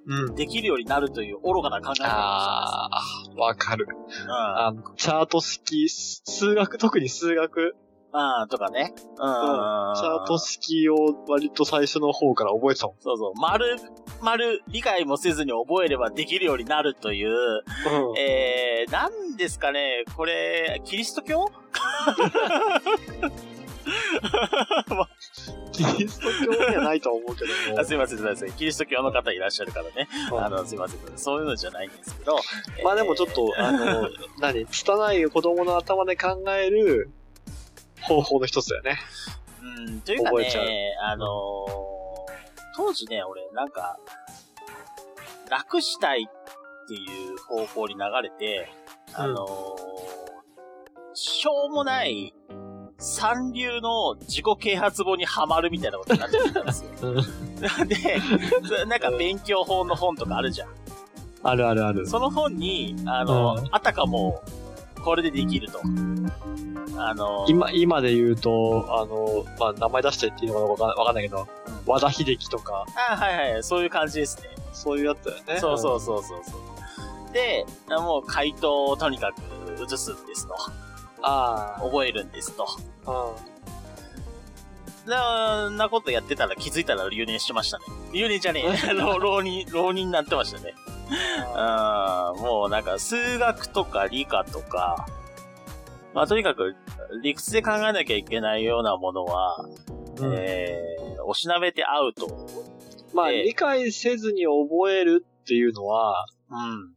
[0.08, 0.36] うん。
[0.36, 3.88] できるようになるという愚かな考え方ああ、わかる。
[3.89, 4.32] うん。
[4.32, 7.76] あの、チャート式、数学、特に数学
[8.17, 8.93] ああ、とかね。
[8.95, 9.15] うん。
[9.17, 10.95] チャート式を
[11.28, 12.95] 割と最初の方から覚えてたもん。
[13.01, 13.34] そうそう。
[13.36, 13.75] 丸、
[14.21, 17.34] 丸、理解もせずに覚えればできるようになるという、う
[18.13, 21.51] ん、えー、なんですかね、これ、キリスト教？
[25.73, 27.84] キリスト教じゃないと思うけども。
[27.84, 28.51] すいません、すいません。
[28.54, 30.08] キリスト教の方いらっしゃるからね。
[30.32, 30.99] うん、あの、すいません。
[31.17, 32.38] そういうのじゃないんですけど。
[32.84, 37.12] まあでもちょっと、えー、あの、 何、拙い子供の頭で考える、
[38.08, 39.00] 方法の一つだよね。
[39.62, 41.28] うん、というかね、あのー、
[42.76, 43.98] 当時ね、俺、なんか、
[45.50, 46.98] 楽したいってい
[47.34, 48.72] う方向に流れて、
[49.13, 49.46] あのー、
[51.13, 52.34] しょうもない
[52.98, 56.89] 三流の自己啓発本にはまるみたいなことになっちゃったんですよ。
[57.86, 60.70] で、なんか勉強法の本とかあるじゃん。
[61.44, 62.08] あるあるある。
[62.08, 64.41] その本に、あの、うん、あたかも、
[65.06, 65.80] これでできると。
[66.98, 71.48] あのー、今、今で言うと、あのー、まあ、名前出してっていうのかわかんないけど、
[71.86, 72.86] 和田秀樹とか。
[73.12, 74.50] あはいはい、そういう感じですね。
[74.74, 75.60] そういうやつだよね。
[75.60, 77.34] そうそうそうそうそう。
[77.34, 80.56] で、もう回答をとにかく移すんですと。
[81.22, 81.82] ああ。
[81.82, 82.65] 覚えるんですと。
[83.06, 83.55] うん。
[85.06, 87.86] な、なことやってたら気づいたら留年してましたね。
[88.13, 88.94] 留年じゃねえ。
[88.94, 90.74] 浪人、浪人になってましたね。
[91.08, 95.06] うん、もうなんか数学とか理科とか、
[96.13, 96.76] まあとにかく、
[97.22, 99.58] 理屈で考えなきゃいけないようなものは、
[100.18, 102.48] うん、えー、おしなべてアウト。
[103.13, 106.96] まあ、理解せずに覚えるっていうのは、うん。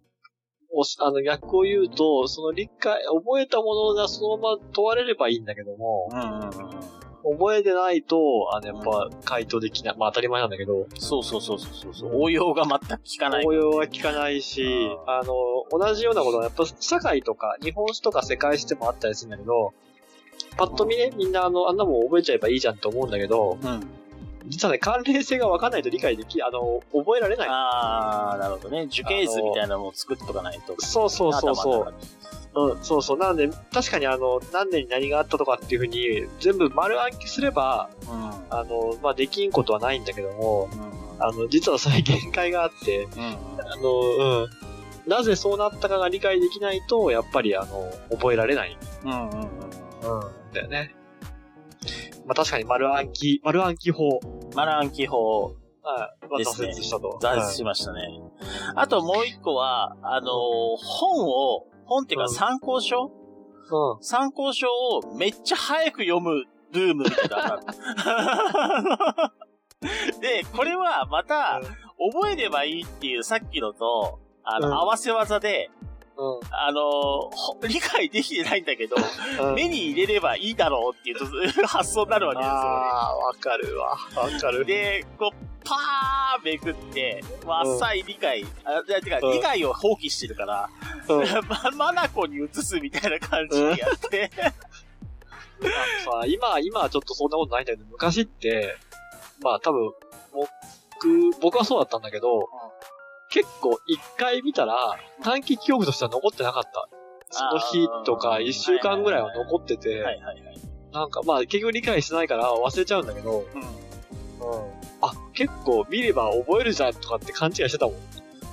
[0.71, 6.98] おあの、逆を言うと、その理解、覚えたものがそのまま問われればいいんだけども、うんうんうん
[7.37, 9.97] 覚えてないと、あの、やっぱ、回答できない。
[9.99, 10.87] まあ当たり前なんだけど。
[10.99, 12.11] そうそうそうそうそう。
[12.15, 13.47] 応用が全く効かない。
[13.47, 14.65] 応用が効かないし、
[15.07, 15.35] あの、
[15.71, 19.73] 同じようなことは、やっぱ社会とか、日本史とか世界史でもあったりするんだけど、
[20.57, 23.87] パッと見ね、みんなあの、あんなもん覚えちゃえばいいじゃんと思うんだけど、うん。
[24.49, 27.49] 実はね、関連性が分かんないと理解でき、あの、覚えられない。
[27.49, 28.87] ああ、なるほどね。
[28.89, 30.75] 樹形図みたいなのを作っとかないと。
[30.79, 31.95] そうそうそうそう。
[32.55, 33.19] うん、そうそう。
[33.19, 38.11] なので、確かにあの、何年に何があったとかっていうふうに、全部丸暗記すれば、うん、
[38.51, 44.49] あの、まあ、できんことはないんだけども、うん、あの、実はそれ限界があって、うん、あの、うん。
[45.07, 48.77] なぜそうなったかが理解できないと、やっぱりあの、覚えられない。
[49.05, 49.41] うんうんうん。
[49.41, 49.51] うん。
[50.53, 50.95] だよね。
[52.27, 54.21] まあ、確かに丸暗記、丸暗記法。
[54.55, 55.55] 丸暗記法。
[55.83, 56.45] はい。
[56.45, 57.19] 挫折したと。
[57.23, 58.01] 挫折しましたね。
[58.01, 58.11] はい、
[58.77, 60.31] あともう一個は、あのー、
[60.79, 67.59] 本を、本っていうか参考書、うん、参考書をめっちゃ早く読むブームみたいな。
[70.21, 71.61] で、これはまた、
[72.13, 75.71] 覚えればいいっていうさっきのと、あの、合わせ技で、
[76.19, 77.31] うん、あの
[77.69, 78.97] 理解できてないんだけど、
[79.41, 82.59] うん、目に入れればいいだろうっていう発想になるわけですよ、ね。
[82.59, 83.91] ああ、わかるわ。
[84.17, 84.65] わかる。
[84.65, 90.69] で、こう、パーめくって、まあ、浅い理解、うん、あ、てか、理解を放棄してるから、
[91.09, 94.31] うん、 ま、マナコに移すみたいな感じでやって。
[96.05, 98.77] さ、今、今はちょっとそんなことないんだけど、昔って、
[99.41, 99.93] まあ多分、
[100.33, 102.49] 僕、僕はそうだったんだけど、
[103.31, 106.89] 結構一回見たら短期記憶としては残ってなかった。
[107.31, 110.03] その日とか一週間ぐらいは残ってて、
[110.93, 113.61] なんかまあ結局理解してないから忘れちゃうんだけど、うん。
[113.61, 113.69] うん。
[115.03, 117.97] あ、結構見れば覚えるじゃんとかって勘違いしてたもん。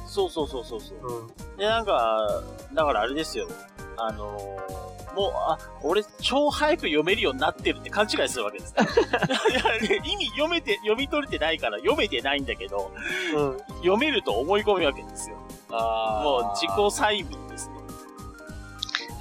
[0.07, 0.97] そうそうそうそうそう。
[1.01, 1.57] うん。
[1.57, 3.47] で、なんか、だからあれですよ。
[3.97, 8.75] あのーもう、あ、俺超早く読めるようになってるって勘違いするわけです。
[10.03, 12.91] 意味読めて、読み取れてないから読めてないんだけど、
[13.33, 15.37] うん、読めると思い込むわけですよ。
[15.71, 17.75] あもう自己催眠ですね。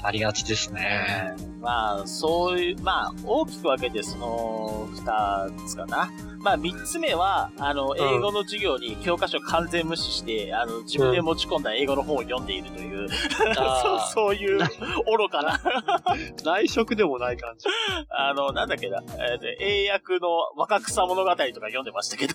[0.02, 1.36] ありがちですね。
[1.64, 6.10] まあ、そういう、まあ、大きく分けてその二つかな。
[6.40, 13.08] まあ、三つ目は、あの、英語の授業に教科書完全無視して、あの、自分で持ち込んだ英語の本を読んでいるという、うん、
[13.56, 15.58] そうそういう愚かな。
[16.44, 17.66] 内職でもない感じ。
[18.10, 22.34] あの、なんだっけな、えー、英訳の若草物語とか読んでましたけど。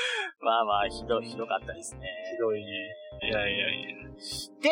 [0.40, 2.08] まあまあ、ひど、ひどかったですね。
[2.32, 2.66] ひどいね。
[3.22, 3.96] いやいやいや。
[4.60, 4.70] で、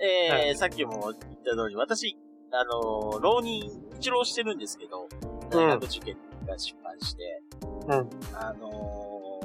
[0.00, 2.16] えー、はい、さっきも言った通り、私、
[2.52, 3.64] あの、浪人、
[3.98, 5.08] 一浪してるんですけど、
[5.50, 8.10] 大学受験が失敗して、うん。
[8.34, 9.40] あの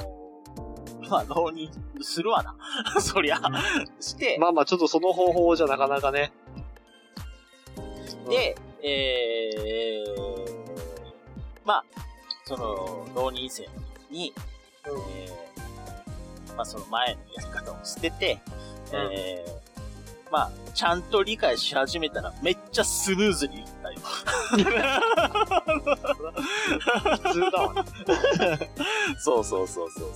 [1.01, 1.69] ー、まあ、浪人
[2.01, 2.55] するわな。
[3.01, 3.39] そりゃ、
[3.99, 4.37] して。
[4.39, 6.31] まあまあ、ちょっとその方法じゃなかなかね。
[8.29, 10.61] で、うん、えー、
[11.65, 11.83] まあ、
[12.45, 13.69] その、浪人生の
[14.09, 14.50] 時に、うん、
[14.85, 18.39] えー、まあ、その前のやり方を捨てて、
[18.91, 23.99] うん、えー、まあ、ちゃんと理解し始めたら、めっちゃスムーズにいったよ。
[24.51, 24.57] 普
[27.33, 27.85] 通だわ。
[29.19, 30.07] そうそうそうそう。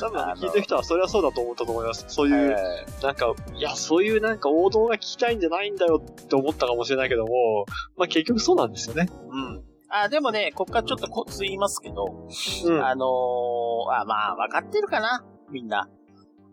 [0.00, 2.04] 多分聞いてる人はそれはそうだと思ったと思います。
[2.08, 2.56] そういう、
[3.02, 9.08] なんか、いや、そういうなんか王道が聞きたいんじゃないんだよって思ったかもしれないけども、まあ結局そうなんですよね。
[9.30, 9.62] うん。
[9.88, 12.26] あ、でもね、こっからちょっとコツ言いますけど、
[12.64, 13.08] うん、あのー、
[13.90, 15.24] あ、まあ、わかってるかな？
[15.50, 15.88] みんな。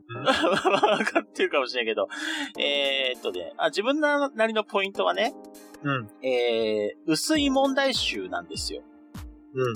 [0.25, 2.07] わかってるかもしれんけど。
[2.57, 5.35] えー、っとね、あ、自分なりのポイントはね、
[5.83, 6.09] うん。
[6.23, 8.81] えー、薄い問題集なんですよ。
[9.53, 9.73] うん。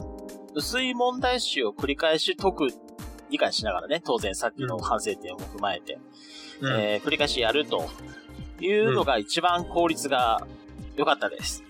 [0.55, 2.67] 薄い問題集を繰り返し解く、
[3.29, 5.99] 理解しながらね、当然さっきの反省点を踏まえて、
[6.61, 7.89] うん、えー、繰り返しやると
[8.59, 10.45] いうのが一番効率が
[10.95, 11.63] 良かったです。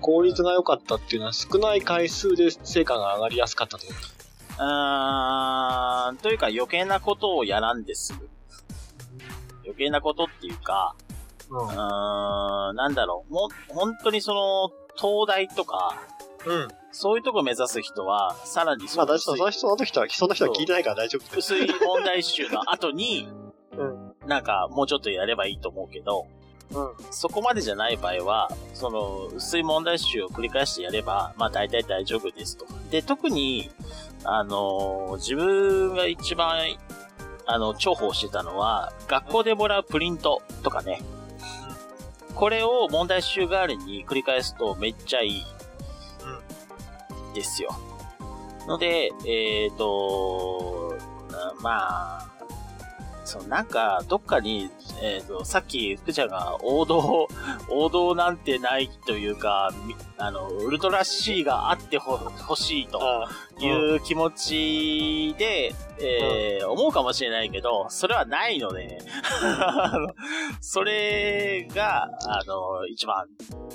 [0.00, 8.14] 効率が良かったっていうのは少ない回数で成果が上がりやすかったとうーん、というか余計なことをやらんです。
[9.64, 10.94] 余計なことっていうか、
[11.50, 16.00] うん、うーんなんだろう、もう、本当にその、東大とか、
[16.46, 16.68] うん。
[16.92, 19.36] そういうとこ目指す人は、さらにそまあ、大丈夫。
[19.36, 23.28] その人の人は、その人は聞いてないから大丈夫薄い問題集の後に、
[23.76, 24.28] うん。
[24.28, 26.26] なんか、もうちょっとやればいいと思うけど、
[26.74, 27.12] うん。
[27.12, 32.66] そこまでじゃない場合は、その、薄い問題集を繰り返してやれば、まあ大体大丈夫ですと。
[32.90, 33.70] で、特に、
[34.24, 36.58] あのー、自分が一番
[37.46, 41.02] あの、重宝してたのは、学校でもらうプリントとかね。
[42.34, 45.44] これを問題集代わりに繰り返すとめっちゃいい。
[47.34, 47.76] ですよ。
[48.66, 50.94] ので、えっ、ー、と、
[51.60, 52.26] まあ、
[53.24, 54.70] そう、なんか、どっかに、
[55.02, 57.26] えっ、ー、と、さっき福ちゃんが王道、
[57.70, 59.70] 王道なんてないというか、
[60.18, 63.26] あの、ウルトラ C があってほしいと
[63.58, 68.98] いう気持ちで、えー、思うかもしれないけど、それはないので、
[70.60, 73.26] それが、あの、一番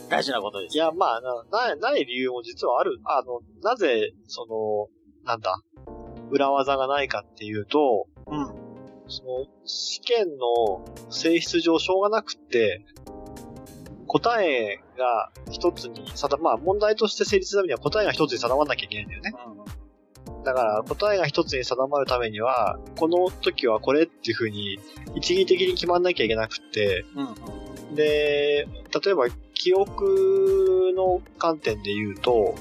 [0.10, 0.76] 大事なことです。
[0.76, 3.00] いや、まあ、な、ない理由も実はある。
[3.04, 5.60] あの、なぜ、その、なんだ、
[6.30, 8.69] 裏技がないかっていうと、うん。
[9.10, 12.86] その、試験の性質上しょうがなくって、
[14.08, 19.34] 答えが一つに定、まあ問題として成立するためには答えが一つに定まらなきゃいけないんだよね。
[20.44, 24.80] だから答えが一つに定まるためには、この時はこれっていう風に
[25.16, 27.06] 一義的に決まんなきゃいけなくって、
[27.90, 28.68] うん、で、
[29.04, 32.56] 例えば記憶の観点で言うと、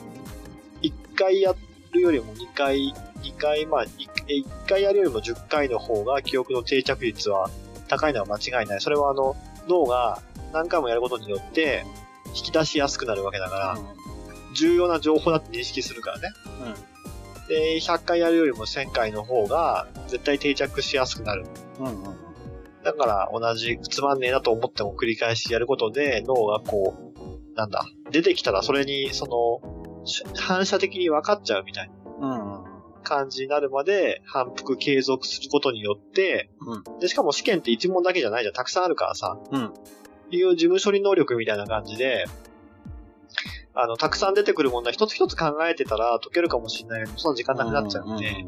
[0.82, 1.54] 一回や
[1.92, 7.50] るよりも二回2回、まあ1、回やるよりも10回の方が記憶の定着率は
[7.88, 8.80] 高いのは間違いない。
[8.80, 9.36] それはあの、
[9.68, 11.84] 脳が何回もやることによって
[12.28, 16.28] 引き出しやすくなるわけだから、うん、重要な情報だって認識するからね。
[17.42, 21.46] うん、で、100回やるよりも1000回の方が絶対定着しやすくなる。
[21.80, 22.16] うんうん、
[22.84, 29.78] だから同じつまんねえなと思っても繰り返しやることで脳がこう、なんだ、出てきたらそれにその、
[30.36, 31.97] 反射的に分かっちゃうみたいな。
[33.08, 38.54] 感じになるまで反復継続することによって、うん、で、しかも試験って1問だけじゃないじゃん。
[38.54, 39.38] たくさんあるからさ。
[39.50, 39.72] うん。
[40.30, 42.26] いう事務処理能力みたいな感じで、
[43.74, 48.44] あの、たくさん出てくる問題一つ一つ考えてたら解けるかもしれないけど、その時間なくなっちゃうんで、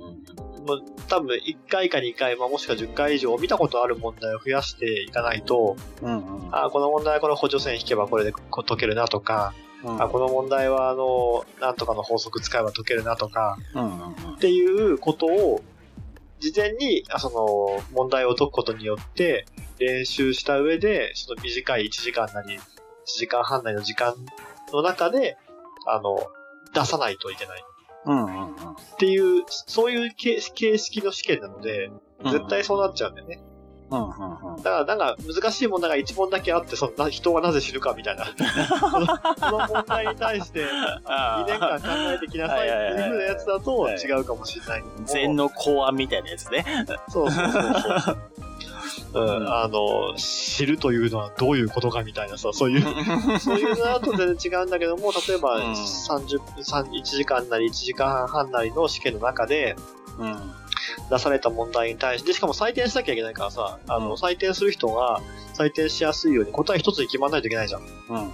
[0.66, 13.57] もう多分1回か2回、まあ、もしくは10回以上見たことある問題を増やしていかないと、うんうん、あこの問題はこの補助線引けばこれで解けるなとか、うん、あこの問題はあの、なんとかの法則使えば解けるなとか、
[14.37, 15.62] っていうことを、
[16.38, 19.47] 事前に、その、問題を解くことによって、
[19.79, 22.61] 練習した上で、その短い1時間なり、1
[23.07, 24.14] 時間半なりの時間
[24.73, 25.37] の中で、
[25.87, 26.19] あの、
[26.75, 27.64] 出さないといけない。
[28.95, 31.90] っていう、そういう形式の試験なので、
[32.25, 33.37] 絶対そうなっちゃうんだよね。
[33.37, 33.50] うんうん
[33.90, 38.24] うん、だから、なんか、難しい問題が一問だけあって、その人がなぜ死ぬかみたいな。
[39.38, 44.85] その問題に対して、2年間考えてきなさいっていう風なやつだと違うかもしれない。
[45.05, 46.64] 禅の考案みたいなやつね。
[47.09, 48.18] そうそうそうそう。
[49.12, 52.83] うん、あの、知るというのはどういうことかみたいなさ、そういう、
[53.40, 59.74] そういうのだと全然違うんだけども、例えば30、1時間なり1時間半なりの試験の中で、
[60.18, 60.37] うん、
[61.11, 65.21] 出された問題に対して、しかも採点しなきゃいけないからさ、あの、採点する人が
[65.55, 67.83] 採点しやすいように答え一つに決まらないといけないじゃん。
[67.83, 68.31] うん。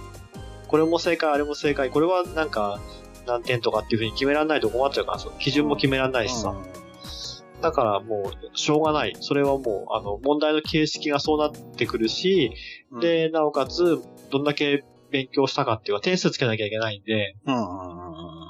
[0.67, 2.79] これも正解、あれも正解、これはなんか
[3.25, 6.49] 何点とかっていうふうに決められないと困っちゃうからさ、基準も決められないしさ。
[6.49, 9.15] うん、だからもう、しょうがない。
[9.19, 12.51] それはもう、あの、問題の形式がそうなってくるし、
[12.91, 18.46] うん、で、なおかつ、どんだけ勉強したかっていうか、点数つけなきゃいけないんで、うん。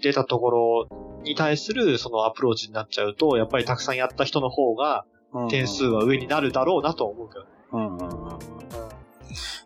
[0.00, 5.04] 出たところに対するそのアプローチになっちゃうと、やっぱりたくさんやった人の方が
[5.48, 7.46] 点数は上になるだろうなと思うけど。
[7.72, 8.38] うんうんうん。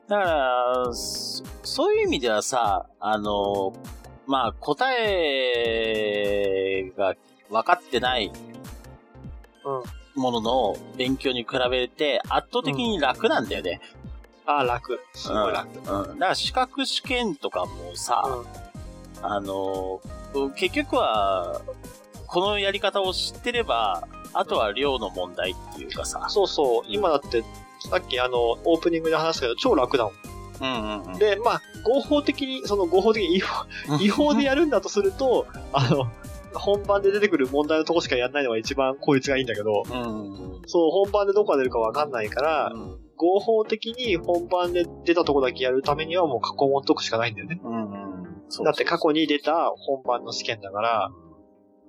[0.09, 3.73] だから、そういう意味ではさ、あの、
[4.27, 7.15] まあ、答えが
[7.51, 8.31] 分かってない
[10.15, 13.81] ものの勉強に比べて圧倒的に楽なんだよね。
[14.47, 15.01] うん、ああ、楽。
[15.15, 15.79] すごい楽。
[15.79, 15.85] うん。
[15.85, 18.64] だから資格試験とかもさ、うん、
[19.27, 20.01] あの、
[20.57, 21.63] 結局は、
[22.27, 26.27] このやり方を知ってれば、あとは量の問題っていうかさ。
[26.29, 26.83] そうそう。
[26.89, 27.43] 今だって、
[27.91, 30.13] さっきあの、オープニングで話したけど、超楽だもん。
[30.61, 33.67] うんうんうん、で、まあ、合法的に、その合法的に違法
[34.01, 36.07] 違法でやるんだとすると、あの、
[36.55, 47.61] 本番で出てくる問題のとこしかやんないのが一番効率がいいんだけど、うん、そう、本番でどこが出るかわかんないから、うん、合法的に本番で出たとこだけやるためにはもう過去問解くしかないんだよね。
[47.63, 47.94] うんうん
[48.65, 51.11] だって過去に出た本番の試験だから、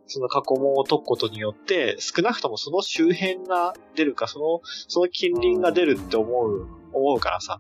[0.08, 7.60] その過去問を解くことによって、少なくともその周辺が出るか、その、その近隣が出るって思う、思うからさ。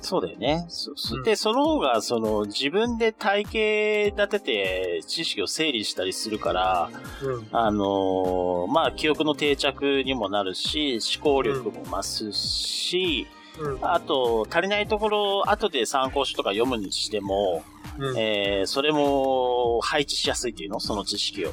[0.00, 0.66] そうだよね。
[0.68, 0.92] そ
[1.22, 6.90] で、その方が、その、自分で体系立てて知識を整理したりするから、
[7.22, 13.26] うん、あのー、まあ、記憶の定着にもなるし、思考力も増すし、
[13.58, 17.62] うん、あと、足りないところ、後で参考書とか読むにしても、
[17.98, 20.80] うん、えー、それも配置しやすいっていうの？
[20.80, 21.52] その知識を。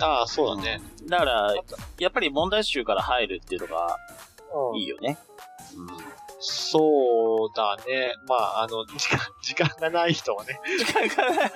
[0.00, 0.80] ああ、そうだね。
[1.06, 1.54] だから、
[1.98, 3.96] やっぱり問題集から入るっていうのが
[4.76, 5.18] いいよね。
[6.40, 8.14] そうだね。
[8.28, 10.60] まあ、あの、時間、時間がない人はね。
[10.78, 11.50] 時間がない。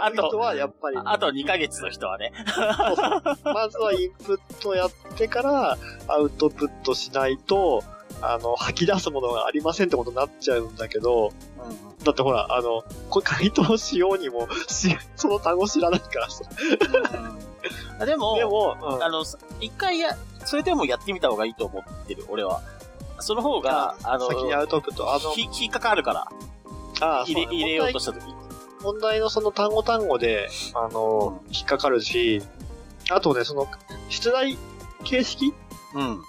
[0.00, 2.32] あと人はやっぱり、あと2ヶ月の人はね。
[2.46, 5.76] そうそうまずはインプットやってから、
[6.06, 7.82] アウトプットしないと、
[8.22, 11.32] あの、吐き出すものがありませんってことになっちゃうんだけど、
[12.04, 16.44] だってほら、あの、これ回答しようにも、し、 その単語知らないからさ。
[17.98, 18.06] うん。
[18.06, 19.02] でも、でも、うん。
[19.02, 19.22] あの、
[19.60, 22.62] 一回や、それでもやってみた方がいいと思ってる、俺は。
[23.18, 26.28] その方が、あの、先にアウトプット、あの、ひ引っかかるから、
[27.02, 28.20] あ入れ入れようとした時。
[28.82, 32.42] 問題のその単語単語で、あの、引っかかるし、
[33.10, 33.68] あとね、その、
[34.08, 34.56] 出題
[35.04, 35.54] 形式
[35.94, 36.22] うん。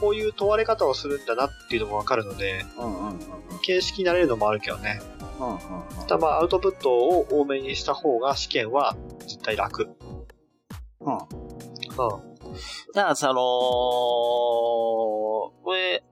[0.00, 3.20] こういう問われ方をするんだなっていうのもわかるので、うんうんうん
[3.62, 5.02] 形式になれるのもあるけどね。
[5.38, 5.58] うんうん
[6.06, 9.90] ただまあ、アウトプットを多めにした方が試験は絶対楽。
[11.00, 11.12] うん。
[11.12, 11.20] うん。
[12.94, 13.34] だから、その、
[15.62, 16.02] これ、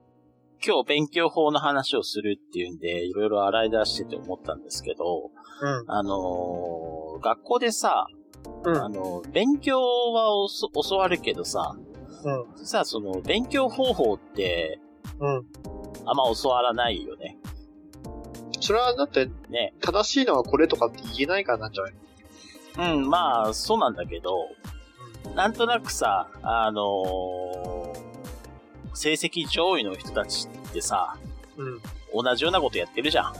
[0.65, 5.31] 今日勉強法の話をするっていうんで、いろいろ洗い出してて思ったんですけど、
[5.61, 5.83] うん。
[5.87, 8.07] あのー学校でさ、
[8.63, 9.79] うんあの、勉強
[10.13, 11.75] はおそ教わるけどさ、
[12.23, 12.65] うん。
[12.65, 14.79] さ、その、勉強方法って、
[15.19, 15.45] うん。
[16.05, 17.37] あんま教わらないよね。
[18.59, 19.73] それはだって、ね。
[19.81, 21.93] 正しいのはこれとかって言えないからなんじゃない
[22.77, 24.49] うん、まあ、そうなんだけど、
[25.35, 28.09] なんとなくさ、あのー
[28.99, 31.15] 成績上位の人たちってさ、
[31.55, 31.81] うん。
[32.23, 33.31] 同じようなことやってるじゃん。
[33.31, 33.35] っ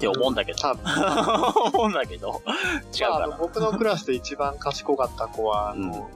[0.00, 0.58] て思うんだけど。
[0.58, 0.82] 多分。
[1.72, 2.42] 思うんだけど。
[2.92, 3.24] 違うまあかな。
[3.26, 6.10] あの僕のクラスで一番賢かった子は、あうんの、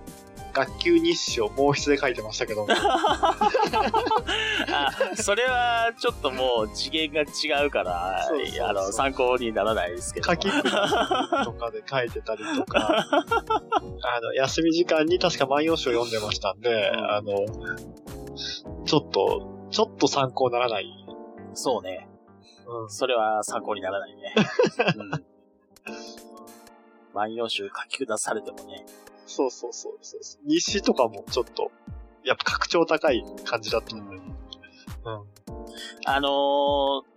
[0.52, 2.66] 学級日誌を毛筆で書いてましたけど、
[4.70, 8.28] あ、それはちょっともう次元が違うから
[8.60, 10.30] あの、参考にならないですけど。
[10.30, 10.70] 書き札と
[11.52, 17.46] かで書いてたりとか、 あの、休み時間に確か万葉集を読んでましたんで、うんあの、
[18.84, 20.86] ちょっと、ちょっと参考にならない。
[21.54, 22.08] そうね。
[22.66, 22.90] うん。
[22.90, 24.34] それは参考にならないね。
[24.96, 25.24] うん。
[27.14, 28.84] 万葉集書き下されてもね。
[29.34, 30.20] そうそうそうそう。
[30.48, 31.70] 日誌とかもちょっと、
[32.24, 34.16] やっぱ格調高い感じだったんで。
[34.16, 34.22] うん。
[36.06, 37.12] あのー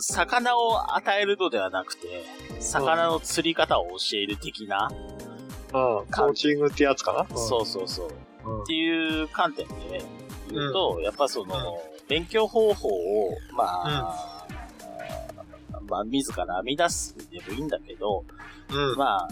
[0.00, 2.24] 魚を与えるのではなくて、
[2.60, 4.96] 魚の釣り方を教える的な、うん。
[5.72, 7.36] コーチングってやつかな？
[7.36, 8.08] そうそうそう。
[8.46, 8.62] うん。
[8.62, 10.04] っていう観点で
[10.48, 14.46] 言うと、やっぱその、勉強方法を、まあ、
[15.88, 18.24] まあ、自ら編み出すでもいいんだけど、
[18.70, 18.96] うん。
[18.96, 19.28] まあ、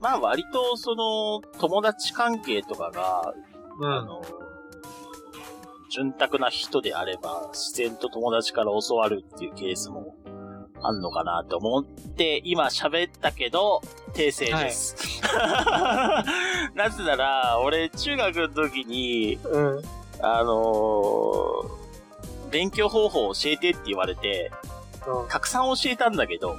[0.00, 3.34] まあ割とその、友達関係とかが、
[3.78, 3.92] うん。
[3.92, 4.22] あの、
[5.90, 10.14] 潤沢な人であれば、自然と友達から教わるっていうケースも
[10.82, 13.80] あんのかなと思って、今喋ったけど、
[14.12, 15.20] 訂正です。
[16.74, 19.82] なぜなら、俺、中学の時に、うん。
[20.20, 21.78] あのー
[22.50, 24.50] 勉強方法を教えてって言われて、
[25.06, 25.28] うん。
[25.28, 26.56] たくさん教えたんだけど、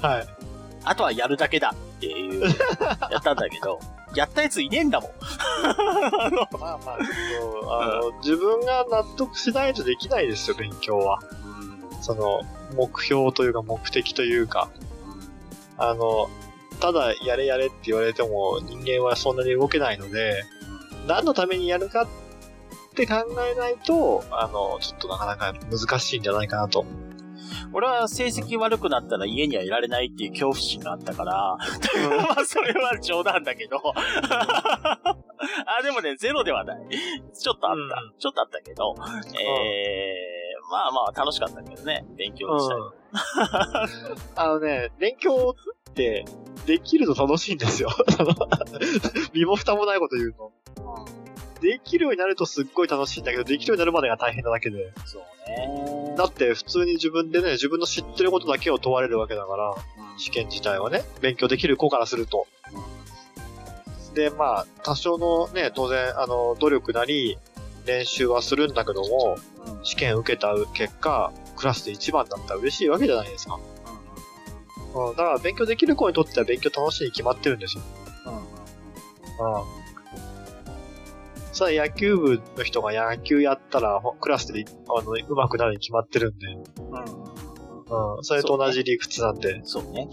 [0.00, 0.26] はい。
[0.86, 2.42] あとはやるだけだっていう、
[3.10, 3.80] やったんだけど、
[4.14, 5.10] やったやついねえんだもん。
[6.20, 6.98] あ のまあまあ、
[7.82, 11.18] あの、自分が納得しないとできないですよ、勉強は。
[12.00, 12.42] その、
[12.76, 14.70] 目標というか目的というか、
[15.76, 16.28] あの、
[16.80, 20.44] ただやれやれって言われても人間はそんなに動けないので、
[21.08, 22.06] 何のためにやるかっ
[22.94, 26.84] て考えないと、あの、ちょっとなかなか難しいんじゃないかなと。
[27.72, 33.80] 俺は成績悪くなったら家にはいられないっていう恐怖心があったから、 まあそれは冗談だけど。
[35.66, 36.78] あ、でもね、ゼロではない。
[37.32, 38.00] ちょっとあった。
[38.00, 42.80] うんちょっとあったけど、えー、まあまあ楽しかったけどね、勉強したり。
[44.36, 45.54] あのね、勉強
[45.90, 46.24] って
[46.66, 47.90] できると楽しいんですよ。
[49.32, 50.52] 身も蓋もないこと言うと。
[51.66, 54.92] できるようになるとすっごい楽しいんだけど、できるようになるまでが大変なだけで。
[55.04, 56.14] そうね。
[56.16, 59.76] だって普通に自分でね、自分の知ってることだけを問われるわけだから、うん
[60.18, 62.46] 試験自体はね、勉強できる子からすると。
[64.14, 67.36] で、まあ、多少のね、当然、あの、努力なり、
[67.84, 69.36] 練習はするんだけども、
[69.66, 73.58] うん試験受けた結果、クラスで一番だったら嬉しいわけじゃないですか。
[74.94, 77.82] うん、だから勉強できる子にとっては勉強楽しいに決まってるんですよ。
[78.26, 79.85] うんうん。
[81.56, 90.06] さあ、野球部の人が野球やったら、ほクラスで、あの、上手くなるに決まってるんで、うんうん、それと同じ理屈なんで、そうね。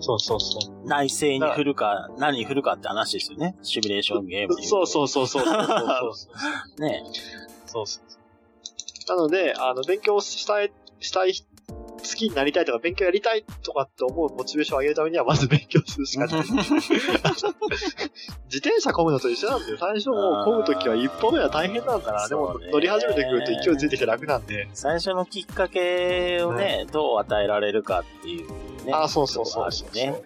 [0.00, 0.88] そうそうそう。
[0.88, 3.54] 内政に振るか、何に振るかって話ですよね。
[3.60, 6.32] シミュレーションゲームそううそうそうそうそうそうそう。
[6.78, 6.80] う。
[6.80, 7.02] ね
[7.66, 9.14] そうそう。
[9.14, 11.34] なので、あの、勉強したい、したい
[12.08, 16.40] 好きになりたいとか勉強やりたいとかって思うモチベーションを上げるためにはまず勉強するしかない。
[16.48, 16.56] 自
[18.58, 22.28] 転車漕ぐのと一緒なんで、最初もう漕ぐときは一歩目は大変なんだな。
[22.28, 24.68] でも乗り始めてくると勢いついてきて楽なんで。
[24.72, 28.48] 最初のきっかけをね、うん、どう与えられるかっていう
[28.84, 28.92] ね。
[28.92, 29.94] あ、そうそうそうそう。
[29.94, 30.22] ね。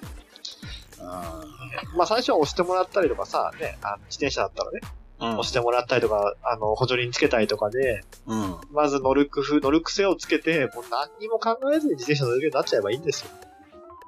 [1.96, 4.80] まあ最初は押してもらったりとかさ、ね、あの自転車だったらね、
[5.22, 13.30] 押してもらったりとか、あの、補助輪つけたりとかで、うん、まず乗る工夫、乗る癖をつけて、もう何にも考えずに自転車乗れるようになっちゃえばいいんですよ。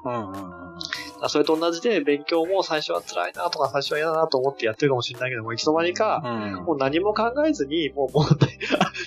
[0.04, 0.72] うんうん
[1.22, 8.58] うん、それと同じで、勉強も最初は辛いなとか、最初は嫌だなと思ってやってるかもしれないけども、いつの間にか、うん、もう何も考えずに、もう問題、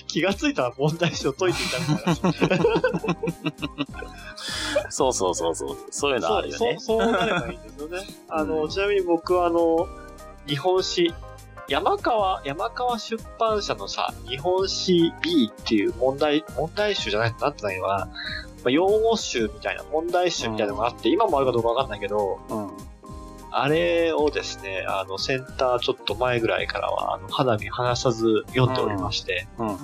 [0.08, 3.16] 気がついたら問題集を解いていたみたいな。
[4.90, 5.76] そうそうそうそう。
[5.90, 6.76] そういうのあるよね。
[6.80, 7.98] そう、そうなればいいんですよね。
[8.28, 9.86] あの、ちなみに僕はあの、
[10.46, 11.14] 日本史、
[11.68, 18.08] 山川、山川出版社のさ、日本史 B っていう問題、問題集じゃないとなってないわ。
[18.08, 22.70] まあ、用語集みたいな、問題集みたいなのがあって、うん、今もあるかどうかわかんないけど、うん、
[23.50, 29.68] あれをですね、あの、センターちょっと前ぐらいからは、あの、肌身離さず読んでおりまして、うん。
[29.68, 29.76] うん、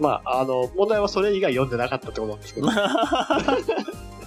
[0.00, 2.68] まあ、あの、問題はそれ以外読んでなかったってことなんですけど。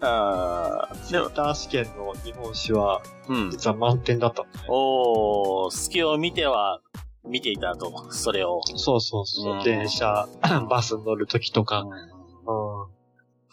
[0.00, 0.94] ああ。
[0.96, 3.50] センター試験の日本史は、うん。
[3.50, 6.80] 実は満点だったんだ、ね、おー、隙を見ては、
[7.26, 8.60] 見ていたと、それを。
[8.76, 9.56] そうそうそう。
[9.58, 10.28] うん、電車、
[10.68, 12.94] バスに乗るときとか、うん、うん。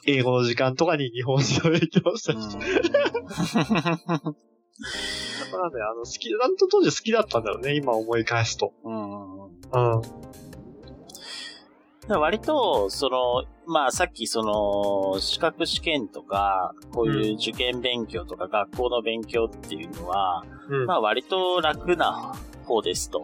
[0.06, 2.58] 英語の時間とかに日本史を勉強したりして。
[2.58, 4.34] うん、 だか
[5.58, 8.74] らね、あの、好き、なんと当時好きだったんだろうね、今思い返すと。
[8.84, 9.46] うん。
[9.46, 9.52] うん。
[12.20, 22.34] 割と、その、まあさっきその、資格試験とか、こういう受験勉強とか学校の勉強っていうのは、うん、まあ割と楽な
[22.66, 23.24] 方ですと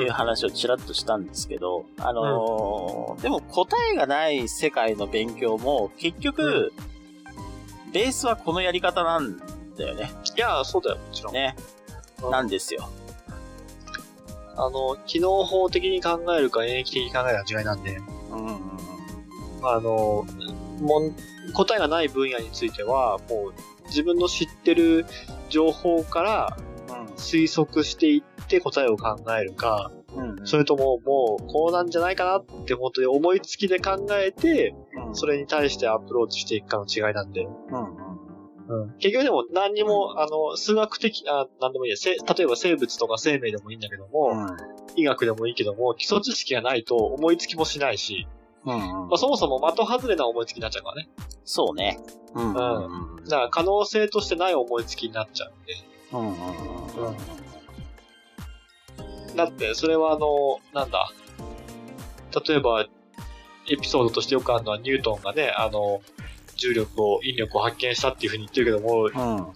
[0.00, 6.72] いう話をちらっとしたんですけど、あのーうん、でも答えがない世界の勉強も結局、
[7.86, 9.38] うん、ベースはこのやり方なん
[9.76, 10.10] だよね。
[10.36, 11.34] いや、そうだよ、もちろん。
[11.34, 11.56] ね。
[12.30, 12.88] なんですよ。
[14.56, 18.00] あの、機能法的に考えるか演疫的に考えるか違いなんで、
[18.30, 18.58] うんうんうん、
[19.62, 20.26] あの、
[20.80, 21.12] もん
[21.52, 25.06] 答えがない分野については、もう自分の知ってる
[25.48, 26.56] 情報から
[27.16, 34.74] 推測していって答えを考えるか、うんうん、それとももうこうなんじゃないかなって本当に思いつきで考えて、
[35.06, 37.42] うん、それに対してアプローチしていくかの違いなんで。
[37.42, 38.25] うんうん、
[38.98, 41.96] 結局でも何にも、あの、数学的、あ、なんでもいいや、
[42.36, 44.56] 例えば生物とか生命でもいいんだけども、うん、
[45.00, 48.26] 医学でもいいけども、基礎知識がないと思いつきもしないし、
[48.64, 51.08] うんうん、まあ、そもそも的外れな思いつきになっちゃうからね。
[51.44, 52.00] そうね。
[52.34, 52.54] うん、うん。
[53.24, 55.74] だから可能性としてない思いつきになっちゃうんで。
[56.12, 57.10] うんうんう
[59.32, 59.36] ん。
[59.36, 61.10] だって、それはあの、なんだ？
[62.46, 62.86] 例えば、
[63.68, 66.00] エピソードとしてよくあるのはニュートンがね、あの、
[66.56, 69.52] 重力を、引力を発見したっていうふうに言ってるけども、うん、あの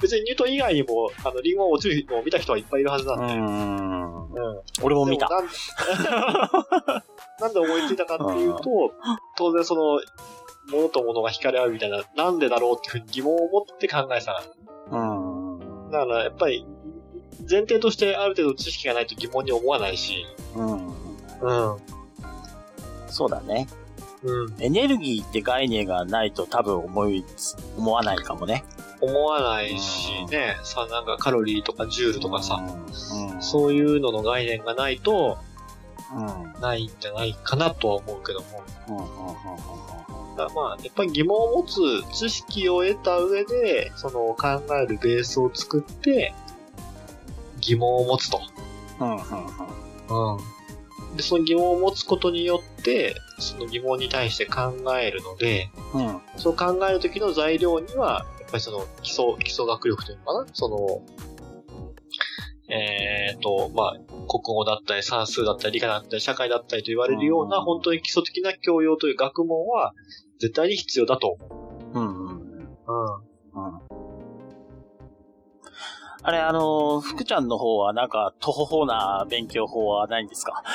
[0.00, 3.34] 別にニュートン以外にも、あの、リンゴが落ちるのを見た人はいっぱいいるはずなんで。
[3.34, 4.32] うん。
[4.32, 5.28] うん、俺も見た。
[5.28, 5.46] なん
[7.40, 8.92] なんで思いついたかっていうと、
[9.36, 10.00] 当然その、
[10.70, 14.42] 物と物が惹かれ合うみたいな、なんでだろうっていうふうに疑問を持って考えた。
[14.90, 15.90] うん。
[15.90, 16.66] だからやっぱり、
[17.48, 20.26] 前提としてある程度知識がないと疑問に思わないし。
[20.56, 20.86] うん。
[20.86, 21.76] うん。
[23.08, 23.68] そうだね。
[24.22, 24.54] うん。
[24.58, 28.64] エネルギーって概念がないと多分思いつ、思わないかもね。
[29.00, 32.64] 思わないしね、さ、なんかカロリーとかジュールとかさ、
[33.34, 35.38] うん、そういうのの概念がないと、
[36.14, 38.62] うん、ないんじゃないかなとは思うけども。
[38.88, 39.86] うんうんうん
[40.36, 41.80] だまあ、やっぱり疑問を持つ
[42.12, 46.34] 知識を得た上で、その考えるベースを作って、
[47.60, 48.40] 疑問を持つと。
[49.00, 50.34] うんうんうん。
[50.34, 50.55] うん。
[51.16, 60.46] で、その疑問を持つことによって、その疑問に対して考えるので、うん、その考えるときの材料には、やっぱりその基礎、基礎学力というのかな？
[60.52, 61.02] その、
[62.68, 63.96] えっ、ー、と、まあ、
[64.28, 69.94] 国語だったり算数だったり理科だったり社会だったりと言われるような、本当に基礎的な教養という学問は
[70.40, 71.98] 絶対に必要だと思う。
[71.98, 72.30] うん、うん。
[72.30, 73.76] うん。
[73.78, 73.85] うん
[76.28, 80.60] あれ、あの、福ちゃんの方はなんか、徒歩法な勉強法はないんですか？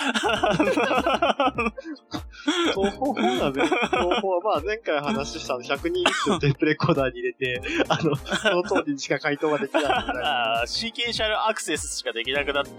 [2.74, 3.76] 徒歩法な勉強
[4.22, 12.72] 法は、まあ前回話したの100人一首をテープレコーダーに入れて、 あの、その通りにしか回答ができないああ、シーケンシャルアクセスしかできなくなった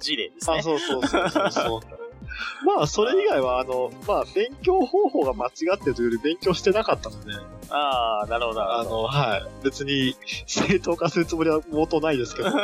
[0.00, 0.58] 事例ですね。
[0.58, 1.80] あ、そうそうそうそうそう。
[2.64, 7.32] まあ、それ以外は、あの、まあ、勉強方法が間違ってるというより勉強してなかったので。
[7.70, 9.46] ああ、なるほど、あの、はい。
[9.64, 10.16] 別に、
[10.46, 12.50] 正当化するつもりは毛頭ないですけど。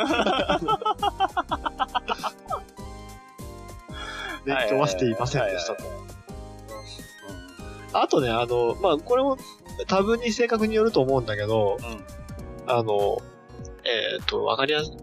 [4.45, 5.83] 勉強はしていませんでしたと。
[7.93, 9.37] あとね、あの、まあ、これも
[9.87, 12.03] 多分に正確によると思うんだけど、うん。
[12.67, 13.17] あの、
[13.85, 14.95] えっ、と、わかりやすい、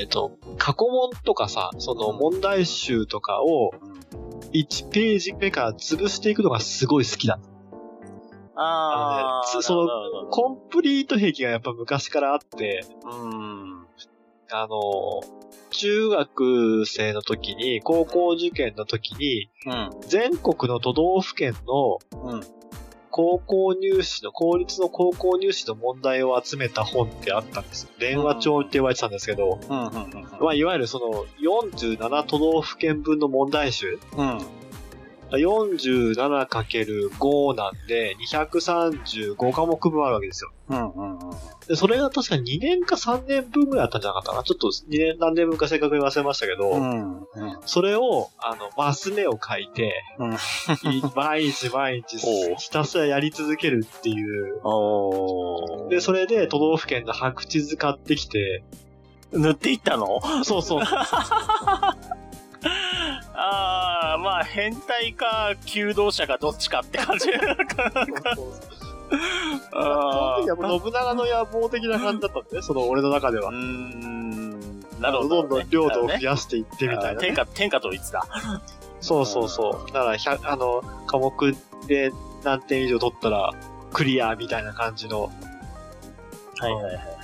[0.00, 3.72] えっ、と、過去問とかさ、その問題集とかを
[4.52, 7.38] 1ページ目から潰していくのがすごい好きだ。
[8.54, 13.86] あー、あのねつそのコンプリート壁がやっぱ昔からあって、うん。
[14.50, 15.22] あの、
[15.70, 19.90] 中学生の時に、高校受験の時に、うん。
[20.08, 22.57] 全国の都道府県のうん。
[23.18, 27.88] 高校入試の、公立の高校入試の問題を集めた本ってあったんですよ。
[27.98, 29.58] 電話帳って言われてたんですけど。
[30.40, 34.40] まあ、いわゆるその47都道府県分の問題集うん。
[35.36, 40.50] 47×5 なんで、235科目分あるわけですよ。
[40.70, 40.88] うん。
[40.88, 41.04] う
[41.34, 41.38] ん。
[41.68, 44.42] で、それが確か2年か3年分ぐらいあったんじゃなかったかな。
[44.42, 47.18] ちょっと2年、何年分か正確に忘れましたけど、うん。
[47.18, 47.24] うん。
[47.66, 50.36] それを、あの、マス目を書いて、うんい
[51.14, 52.18] 毎日毎日
[52.56, 54.60] ひたすらやり続けるっていう。
[55.90, 58.64] で、それで都道府県の白地図買ってきて、
[59.32, 60.20] 塗っていったの？
[60.44, 60.80] そうそう。
[63.40, 67.26] あー、まあ、変態か、求道者かどっちかって感じ。
[67.26, 67.30] そ
[69.78, 73.56] の時はもう信長の野望的な感じだったんでね、その俺の中ではうー。
[73.56, 74.80] ん。
[75.00, 77.28] なるほど、どんどん領土を増やしていってみたいなね。
[77.28, 78.26] 天下、天下統一だ。
[79.00, 79.92] そうそうそう。
[79.92, 81.54] だから、100あの、科目
[81.86, 82.12] で
[82.42, 83.52] 何点以上取ったら、
[83.92, 85.30] クリアみたいな感じの。
[86.58, 87.17] はいはいはい。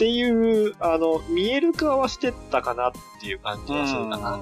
[0.00, 4.40] っていう、あの、見える化はしてったかなっていう感じはするかな。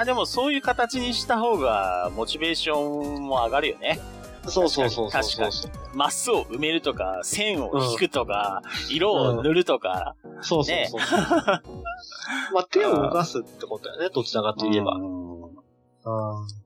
[0.00, 3.98] あ、でもそういう形にした方が、モチベーションも上がるよね。
[4.46, 5.52] そうそうそうそう確かに
[5.94, 10.16] マスを埋めるとか、線を引くとか、色を塗るとか。
[10.42, 11.00] そうそうそう。
[12.52, 14.96] まあ、手を動かすってことだよね、どちらかといえば。
[14.96, 16.59] うん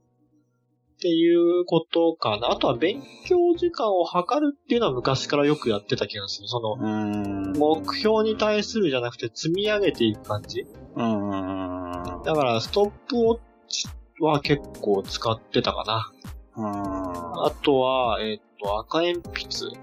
[1.05, 2.51] っていうことかな。
[2.51, 6.49] あとは勉強時間を測るっていうのは昔からよくやってた気がする。
[6.49, 7.53] その、うん。
[7.53, 10.67] 目標に対するじゃなくて積み上げていく感じ。
[10.97, 12.23] うん。
[12.25, 13.87] だから、ストップウォッチ
[14.19, 16.11] は結構使ってたかな。
[16.57, 17.45] うん。
[17.45, 19.79] あとは、えっ、と、赤鉛筆。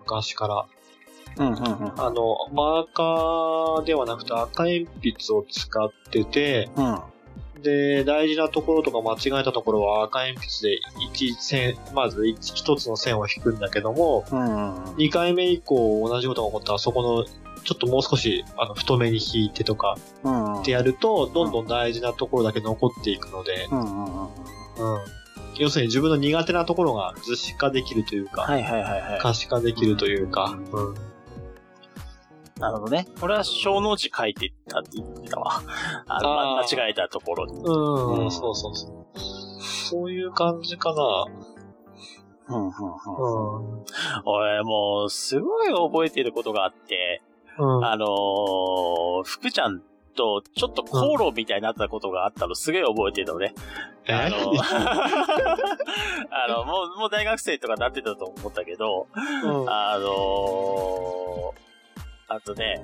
[0.00, 0.66] 昔から。
[1.38, 1.48] うん。
[1.48, 1.56] うん。
[1.56, 7.00] あの、マーカーではなくて赤鉛筆を使ってて、うん。
[7.62, 14.74] で、大事なところとか間違えたところは赤鉛筆で一線、まず一一つの線を引くんだけども、うん。
[14.96, 17.24] 2回目以降同じことが起こったらそこの
[17.64, 20.60] ちょっともう少しあの太めに引いてとかうん。
[20.60, 24.28] ってやると、どんどん大事なところだけ残っていくので、うん。
[25.58, 28.46] 要するに自分の苦手なところが図式化できるというか。
[29.20, 30.94] 可視化できるというか、うん。
[32.58, 33.06] なるほどね。
[33.20, 35.60] これは小の字書いてたって言ってたわ。
[36.08, 37.60] あの、まあー間違えたところに。
[37.62, 39.20] うん、うんそうそうそう。
[39.20, 41.26] そういう感じかな。
[42.48, 43.72] うん、うん、うん。
[43.74, 43.84] うん。
[44.24, 47.22] 俺、もう、すごい覚えてることがあって、
[47.58, 47.84] うん。
[47.84, 49.82] あのー、福ちゃん
[50.16, 53.54] とちょっと口論みたいになったことがあったの、すげえ覚えてるのね。
[54.08, 54.52] あの、
[56.30, 61.66] あの、もう、もう大学生とかなってたと思ったけど、うんあのー、
[62.28, 62.82] あとね、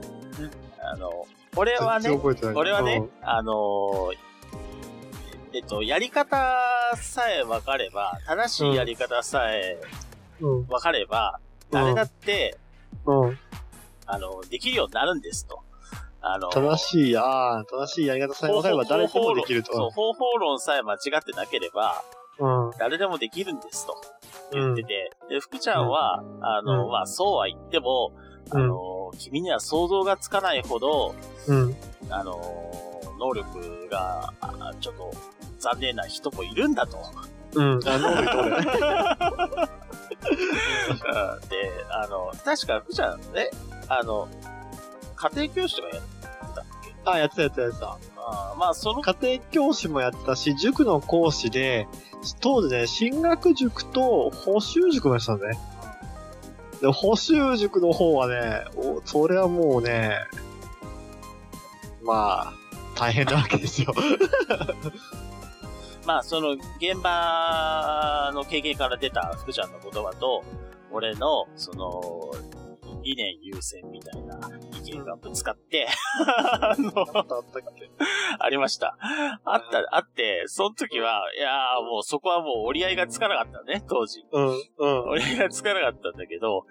[0.80, 1.26] あの、
[1.56, 2.10] 俺はね
[2.54, 4.32] 俺はね、あのー
[5.54, 6.56] えっと、やり方
[6.96, 9.78] さえ分かれば、正しいやり方さえ
[10.40, 10.66] うん。
[10.66, 12.58] 分かれば、うん誰だって、
[13.06, 13.20] うん。
[13.28, 13.38] うん。
[14.06, 15.60] あの、できるようになるんですと。
[16.20, 19.90] あの、正しい、ああ、正しいやり方さえ分かれば誰でもできるそう、と。
[19.90, 22.02] 方法論さえ間違ってなければ、
[22.38, 22.70] うん。
[22.78, 23.96] 誰でもできるんですと
[24.52, 24.84] うん言って。
[24.84, 28.12] て、で、福ちゃんは、あの、うんまあ、そうは言っても、
[28.54, 31.14] あの、君には想像がつかないほど、
[31.46, 31.76] うん。
[32.10, 32.40] あの、
[33.18, 35.12] 能力が、あちょっと
[35.58, 36.98] 残念な人もいるんだと。
[37.54, 37.80] うん。
[37.86, 38.28] あ、能力
[41.48, 43.50] で、あの、確か福ちゃんね、
[43.88, 44.28] あの、
[45.16, 47.10] 家庭教師とかやってたっけ？
[47.10, 47.98] あ、やってたやってたやってた。
[48.24, 51.86] あーまあ、その、家庭教師もやったし、塾の講師で、
[52.40, 55.58] 当時ね、進学塾と補習塾もやってたんだね。
[56.82, 60.18] で、補習塾の方はね、おそれはもうね、
[62.02, 62.52] まあ、
[62.96, 63.94] 大変なわけですよ。
[66.04, 70.42] まあ、その、現場の経験から出た福ちゃんの言葉と、
[70.90, 72.32] 俺の、その、
[73.02, 74.38] 理念優先みたいな
[74.82, 75.86] 意見がぶつかって、
[76.26, 77.90] あの、あったっけ
[78.38, 78.96] ありました。
[79.44, 84.24] あった、あって、その時は、いやーもうそこはもう折り合いがつかなかったね、当時。
[84.30, 86.66] うん、うん、折り合いがつかなかったんだけど、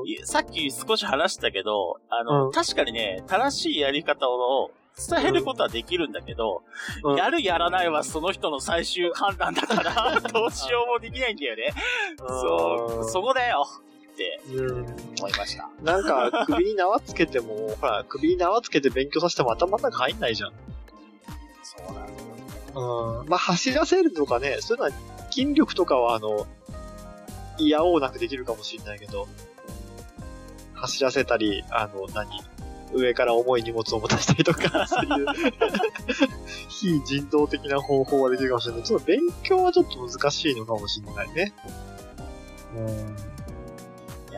[0.00, 0.08] うん。
[0.08, 6.62] いさっき少し話したけど、あの、うん確かにね、正しいやり方を伝えることはできるんだけど、
[7.04, 11.72] うん、やるやらないはその人の最終判断だから、 どうしようもできないんだよね。
[12.18, 13.66] そう、そこだよ
[14.16, 14.40] って
[15.18, 15.68] 思いました。
[15.82, 20.52] なんか、首に縄つけても、ほら、首に縄つけて勉強させても頭の中入んないじゃん。
[21.62, 23.22] そうなんだよね。
[23.22, 23.28] うん。
[23.28, 26.46] まあ、走らせるとかね、そういうのは、筋力とかは、あの、
[27.58, 29.28] 嫌おうなくできるかもしれないけど、
[30.72, 32.28] 走らせたり、あの、何
[32.94, 35.26] 上から重い荷物を持たせたりとか、 そういう
[36.68, 38.82] 非人道的な方法はできるかもしれない。
[38.82, 41.52] ちょっと勉強はちょっと難しいのかもしれないね。
[42.76, 43.35] うん。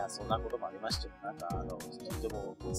[0.09, 1.12] そんなこともありましたよ。
[1.22, 2.74] なんか、あの、とても青春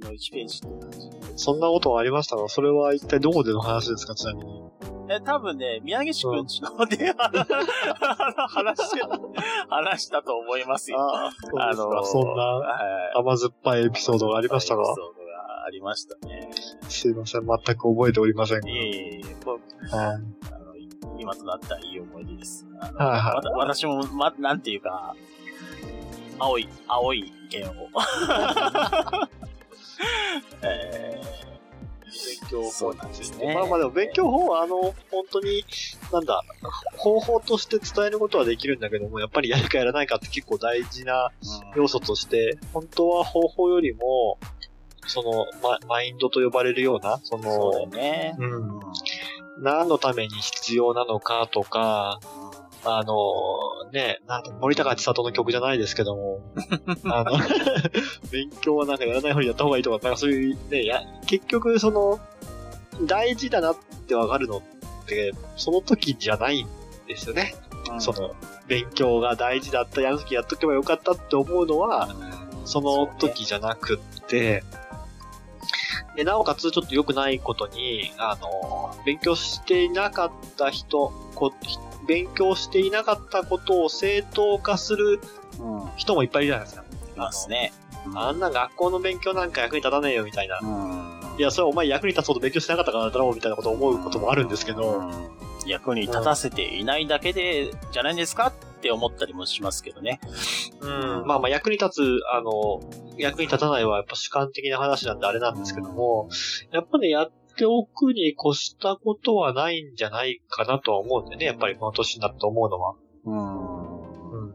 [0.00, 1.10] の1ページって感じ。
[1.36, 2.36] そんなことはありました？
[2.36, 4.70] が、それは一体どこでの話ですか、ちなみに。
[5.10, 7.12] え、多分ね、宮岸くんちので、
[8.48, 9.00] 話して、
[9.68, 10.98] 話したと思いますよ。
[11.00, 12.04] ああ、そうですか。
[12.04, 12.60] そんな
[13.16, 14.82] 甘酸っぱいエピソードがありましたが。
[14.82, 16.50] エピソードがありましたね。
[16.88, 19.24] すいません、全く覚えておりませんいえいえいえ、
[21.18, 22.64] 今となったいい思い出です。
[22.80, 25.14] はいはい、私も、ま、なんていうか、
[26.40, 27.88] 青い、青い弦を。
[30.62, 31.50] えー
[32.10, 33.54] 勉強法なんですね。
[33.54, 34.76] まあまあでも勉強法はあの、
[35.10, 35.64] 本当に、
[36.12, 36.42] なんだ、
[36.96, 41.30] 方法として伝えることはできるんだけども、やっぱりやるかやらないかって結構大事な
[41.76, 44.38] 要素として、本当は方法よりも、
[45.06, 48.34] その、ま、マインドと呼ばれるような、その、そうね。
[48.38, 48.80] うん。
[49.62, 52.20] 何のために必要なのかとか、
[52.84, 56.40] あの、ね、なんか森高千里の曲じゃないですけども、
[57.04, 57.32] あの、
[58.30, 62.20] 勉強はなんかやらない方にやった方がいいとか、なんかそういうね、や、結局その、
[63.02, 63.76] 大事だなっ
[64.06, 64.62] てわかるのっ
[65.06, 66.68] て、その時じゃないん
[67.06, 67.54] ですよね。
[67.90, 68.34] うん、その、
[68.66, 72.08] 勉強が大事だった、やる時やっとけばよかったって思うのは、
[72.64, 74.62] その時じゃなくって、
[76.16, 81.52] で、なおかつちょっと良くないことに、あの、勉強していなかった人、こ
[82.06, 85.20] 勉強していなかったことを正当化する
[85.96, 86.84] 人もいっぱいいるじゃないですか。
[87.16, 87.72] いますね。
[88.14, 90.58] あんな学校の勉強なんか役に立たねえよみたいな。
[91.38, 95.10] いや、それお前役に立つほど勉強してなかったからだろうみたいなことを思うこともあるんですけど。
[95.66, 100.20] 役に立たせていないだけで、じゃないんですかって思ったりもしますけどね。
[100.80, 101.26] うん。
[101.26, 102.80] まあまあ役に立つ、あの、
[103.18, 106.28] 役に立たないはやっぱ主観的な話なんであれなんですけども、
[106.72, 112.94] やっぱね、やっておくに越したことはないんじゃないかなとは思うんでね、やっぱりこの年になって思うのは。
[113.24, 114.46] うん。
[114.46, 114.54] うん。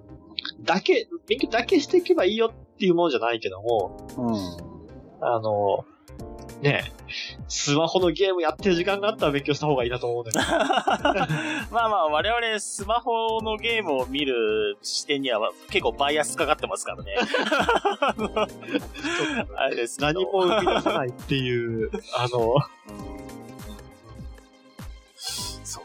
[0.63, 5.25] だけ、勉強だけしていけばいいよっていうものじゃないけども、うん。
[5.25, 5.85] あの、
[6.61, 6.91] ね
[7.47, 10.43] スマホのゲームやってる時間があったら勉強した方がいいなと思うんだけど。
[11.71, 17.15] まあまあ、我々スマホのゲームを見る視点には結構バイアスかかってますからね。
[19.55, 22.55] あれです何も生み出さないっていう、あの、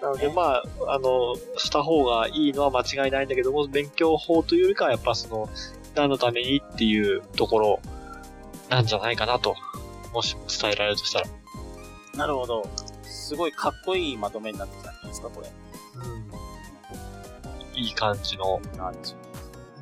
[0.01, 5.49] なので、まあ、あの、した方がいいのは間違いないんだけども、勉強法というよりかは、やっぱその、
[5.95, 7.81] 何のためにっていうところ
[8.71, 9.57] なんじゃないかなと
[10.13, 11.27] もし伝えられるとしたら。
[12.17, 12.65] なるほど。
[13.03, 15.49] すごいかっこいいまとめになってきたんじゃないですか、これ。
[17.77, 17.79] うん。
[17.79, 18.61] いい感じの。
[18.77, 19.15] 感じ。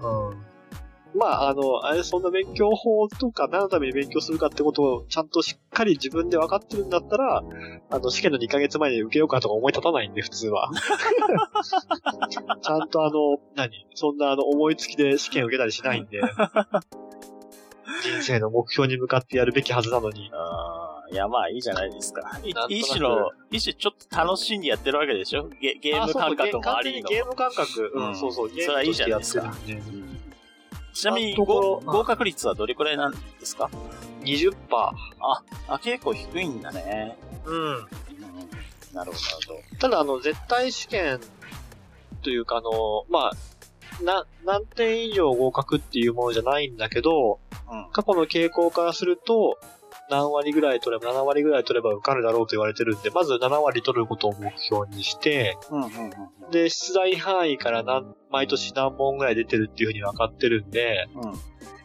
[0.03, 0.49] うん。
[1.14, 7.43] まあ、あの、あれ、そんな勉強法とか何のために勉強するかってことをちゃんとしっかり自分で分かってるんだったら、
[7.91, 10.70] あの、試験の2ヶ月前に受けようかとか思い立たないんで、普通は。
[12.29, 13.87] ちゃんとあの、何？
[13.95, 16.20] そんなあの、思いつきで試験受けたりしないんで。
[18.03, 20.30] 人生の目標に向かってやるべきはずなのに。
[20.32, 22.39] ああ、いやまあいいじゃないですか。
[22.68, 25.49] 一種の、一種ちょっと楽しんでやってるわけでしょ？
[25.61, 27.09] ゲゲーム感覚もありの。
[27.09, 29.55] ゲーム感覚、うん、そうそう、ゲームそれはいいじゃないですか。
[30.93, 33.70] ちなみに合格率はどれくらいなんですか
[34.22, 34.55] ?20%。
[34.70, 34.93] あ、
[35.68, 37.16] あ、結構低いんだね。
[37.45, 37.74] うん。
[37.74, 37.86] なる
[38.89, 39.12] ほど、なる
[39.47, 39.78] ほど。
[39.78, 41.20] ただ、あの、絶対試験
[42.22, 47.47] というか、あの、まあ、な、何点以上合格っていうものじゃないんだけど、うん、
[47.93, 49.59] 過去の傾向からすると、
[50.11, 55.89] 何割ぐらい取れば、7割ぐらい取れば受かるだろうと言われてるんで、まず7割取ることを目標にして、うんうんう
[56.49, 61.33] ん、で、出題範囲から何、毎年何問ぐらい出てるっていうふうに分かってるんで、うん、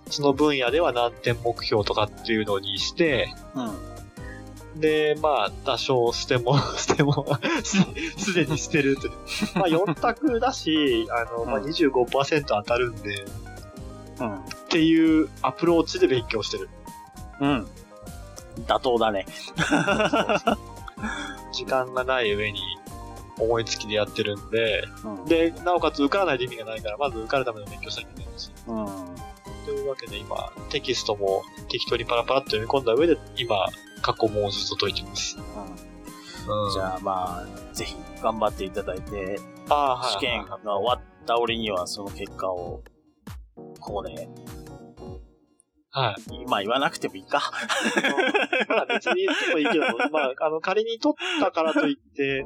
[0.10, 3.34] その分野では何点目標とかっていうのにして、
[4.76, 7.26] うん、で、まあ、多少捨ても、 捨ても
[8.18, 9.10] すでに捨てると。
[9.56, 13.26] まあ、4択だし、あの、まあ、25%当たるんで、
[14.22, 14.63] うん。
[14.74, 16.68] っていうアプローチで勉強してる。
[17.40, 17.68] うん。
[18.66, 19.28] 妥当だね。
[21.54, 22.60] 時間がない上に
[23.40, 28.52] 思いつきでやってるんで、うん、で、なおかつ受からないで意味がないから、まず受かるための勉強しなきゃいけないし。
[28.66, 28.88] うん。
[29.66, 33.68] というわけで今、テキストも適当にパラパラって読み込んだ上で、今、
[34.02, 35.38] 過去もうずっと解いてます。
[35.38, 36.74] うん。
[36.74, 42.82] じゃあまあ、ぜひ頑張っていただいて、あ試験が終わった折にはその結果を、
[43.80, 44.28] ここで、
[45.96, 46.46] はい。
[46.48, 47.52] まあ言わなくてもいいか。
[48.68, 52.46] まあ別に言ってもいいけど、 まあ、あの、仮に取ったからといって、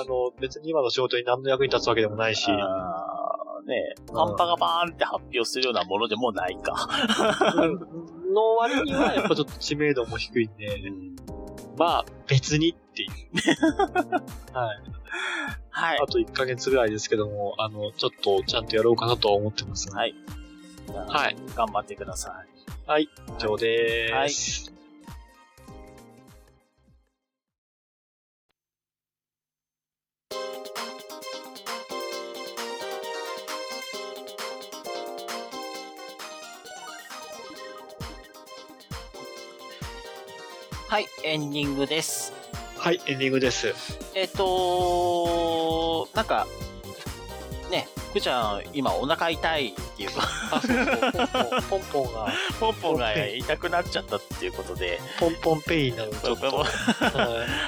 [0.00, 2.50] あの、別に今の仕事に何の役に立つわけでもないし。
[2.50, 6.88] ね、カンパがバーンって発表するようなものでもないか。
[8.34, 11.16] の割には、やっぱちょっと知名度も低いんで、うん、
[11.76, 13.10] まあ、別にっていう。
[14.52, 14.82] はい。
[15.70, 15.98] はい。
[16.02, 20.14] あと1ヶ月ぐらいですけども、あの、ちょっとちゃんとやろうかなとは思ってます、はい。
[20.88, 21.36] はい。
[21.54, 22.51] 頑張ってください。
[22.86, 23.04] はい。
[23.04, 23.08] 以
[23.38, 24.70] 上でーす。
[24.70, 24.82] はい
[40.92, 42.34] はい、エンディングです。
[42.76, 43.72] はい、エンディングです。
[44.14, 46.50] えっ、となんか、ね、
[48.12, 50.28] 福ちゃん、今お腹痛いっていうか
[51.70, 56.62] ポンポンが、ポンポンが痛くなっちゃったっていうことで、ポンポンペインなのちょっと、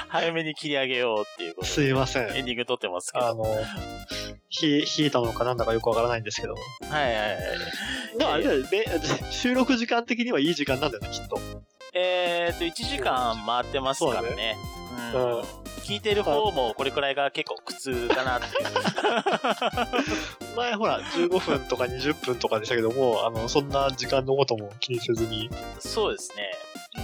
[0.07, 2.37] 早めに切り上げようっていうことすいません。
[2.37, 3.25] エンディング撮ってますけど。
[3.25, 6.53] あの、冷え、冷えたのかなんだかよくわからないんですけど。
[6.53, 8.17] はいはいはい。
[8.19, 8.63] でもあれだよ、
[9.31, 11.39] 収録時間的にはいい時間なんだよね、きっと。
[11.95, 14.35] えー、っと、1時間回ってますからね。
[14.35, 14.57] ね
[15.15, 18.53] うん、聞いてる方もこれくらいが結構苦痛かなっていう。
[20.57, 25.51] 前ほら、15分とか20分とかでしたけども、あの、そんな時間のことも気にせずに。
[25.79, 26.51] そうですね。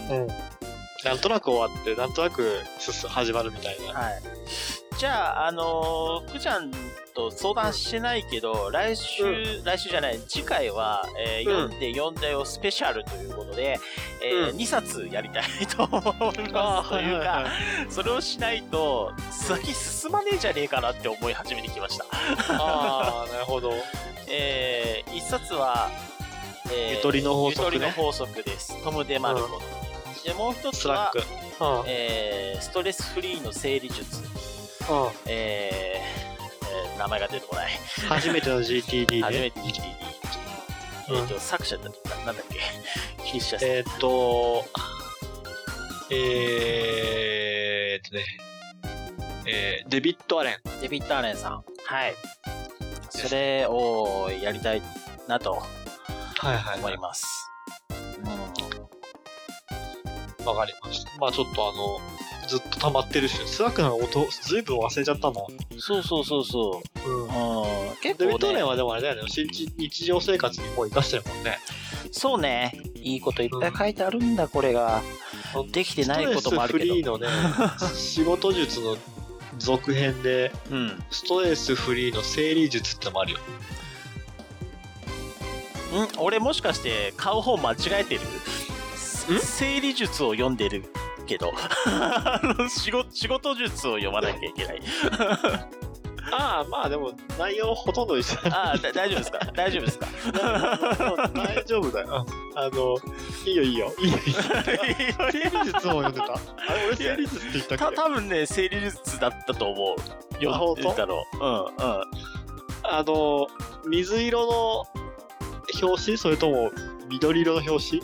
[0.10, 0.28] うん。
[1.06, 2.58] なんとなく終わって、なんとなく
[3.08, 3.94] 始まるみたいな。
[3.94, 4.20] はい。
[5.02, 6.70] じゃあ、あのー、福ちゃん
[7.16, 13.80] と相談してないけど、来週、うん、来週じゃない、次回は、えー、読んで読んだよスペシャルということで、
[14.24, 15.44] えー、うん、2冊やりたい
[15.76, 16.90] と思います。
[16.92, 17.48] というか、
[17.90, 22.06] それをしないと、先進まねえじゃねえかなって思い始めに来ました。
[22.60, 23.74] ああ、なるほど。
[24.30, 25.90] えー、1冊は、
[26.72, 28.84] えー、ゆとりの法則、ね、ゆとりの法則です。
[28.84, 29.56] トム・デ・マルコの。
[29.56, 34.52] うん、で、もう一つは、うん、えー、ストレスフリーの整理術。
[34.90, 37.72] うん、えー、名前が出てこない。
[38.08, 39.22] 初めての GTD ね。
[39.22, 39.84] 初めて GTD。
[41.10, 42.60] えっ、ー、と、作者だった、なんだっけ？
[43.28, 44.66] 筆者えっ、と、
[46.10, 48.26] えー、っとね、
[49.48, 50.82] えー、デビッド・アレン。
[50.82, 51.64] デビッド・アレンさん。
[51.86, 52.16] はい。
[53.10, 54.82] それをやりたい
[55.28, 55.62] なと、
[56.38, 56.80] はいはい。
[56.80, 57.26] 思います。
[60.46, 61.12] わ、かりました。
[61.20, 62.00] まあちょっとあの、
[62.52, 65.54] ずっと溜まってるし、スラックの音、ずいぶん忘れちゃったもん。
[65.80, 67.10] そうそうそうそう。
[67.10, 67.28] うん。
[68.02, 71.60] 結構、ね、デビッド・アレンはでもあれだよね、日常生活にもう活かしてるもんね。
[72.12, 72.74] そうね。
[72.96, 75.02] いいこといっぱい書いてあるんだ、うん、これが。
[75.72, 76.88] できてないこともあるけど。
[76.88, 77.28] ストレスフリーのね、
[77.96, 78.98] 仕事術の
[79.58, 83.40] 続編で、うん、ストレスフリーの整理術ってのもあるよ。
[83.40, 83.42] ん
[86.20, 88.22] 俺もしかして買う本間違えてる？
[89.40, 90.84] 整理術を読んでる
[91.32, 91.52] けど。
[92.70, 94.82] 仕事仕事術を読まなきゃいけない。
[96.34, 98.40] ああ、まあでも、内容ほとんど一緒。
[98.52, 99.40] ああ、大丈夫ですか？
[99.54, 100.08] 大丈夫ですか？
[101.34, 102.26] 大丈夫だよ。
[102.56, 102.96] あの、
[103.46, 103.92] いいよいいよ。
[104.00, 104.18] いいよ。
[104.18, 105.16] いいよ。
[105.32, 106.38] 整理術も読んでたあ
[106.74, 110.02] れ、俺整理術って言ったっけた多分ね、整理術だったと思う。
[110.44, 111.24] 読んでたの。
[111.34, 112.04] うん、うん。
[112.84, 113.48] あの、
[113.88, 114.86] 水色の
[115.82, 116.72] 表紙それとも
[117.10, 118.04] 緑色の表紙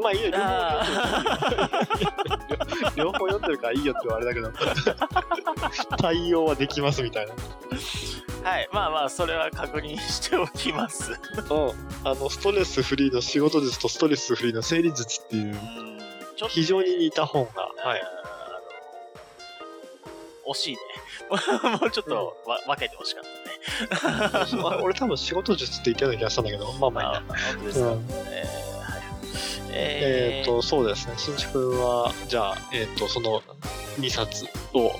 [0.00, 0.30] まあいいよ、
[2.96, 4.50] 両方読んでるからいいよって言われたけど、
[5.98, 7.34] 対応はできますみたいな。
[8.42, 11.12] はい、まあまあ、それは確認しておきます。
[11.12, 11.18] うん。
[12.08, 15.58] あの、ストレスフリーの仕事術とストレスフリーの整理術っていう、
[16.48, 18.02] 非常に似た本が、はい。
[20.48, 20.80] 惜しいね。
[21.80, 23.24] もうちょっとわ、うん、分けてほしかっ
[24.00, 24.80] たね。
[24.82, 27.34] 俺多分仕事術って言ってた気がしたんだけど、まあまあいいな。
[27.36, 28.69] 本当ですか、うんえー
[29.72, 31.14] えっ、ー、と、そうですね。
[31.16, 33.42] 新築は、じゃあ、えっ、ー、と、その
[33.98, 34.90] 2冊を、うん。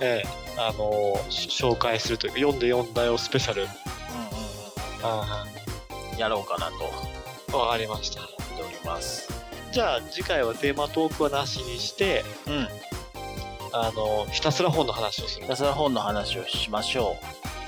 [0.00, 3.62] えー、あのー、紹介するというか、読んで読んだよスペシャル。
[3.62, 3.74] うんうん
[6.12, 6.18] うん。
[6.18, 6.70] やろうかな
[7.50, 7.56] と。
[7.56, 8.20] わかりました。
[8.20, 9.28] 思っております。
[9.72, 12.68] じゃあ、次回はテーマトークはなしにして、うん。
[13.72, 15.42] あの、ひたすら本の話をする。
[15.42, 17.16] ひたすら本の話をしましょ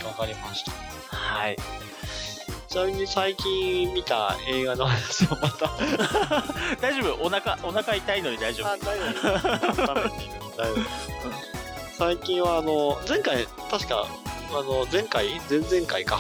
[0.03, 0.07] う。
[0.07, 0.73] わかりました。
[1.11, 1.57] はい。
[2.71, 5.71] ちなみに最近見た映画の話をまた
[6.81, 7.25] 大丈夫？
[7.27, 8.69] お腹、お腹痛いのに大丈夫。
[8.87, 9.03] 大丈
[9.97, 10.11] 夫。
[11.99, 14.07] 最近はあの、前回、確か、
[14.51, 15.41] あの、前回？
[15.51, 16.19] 前々回か。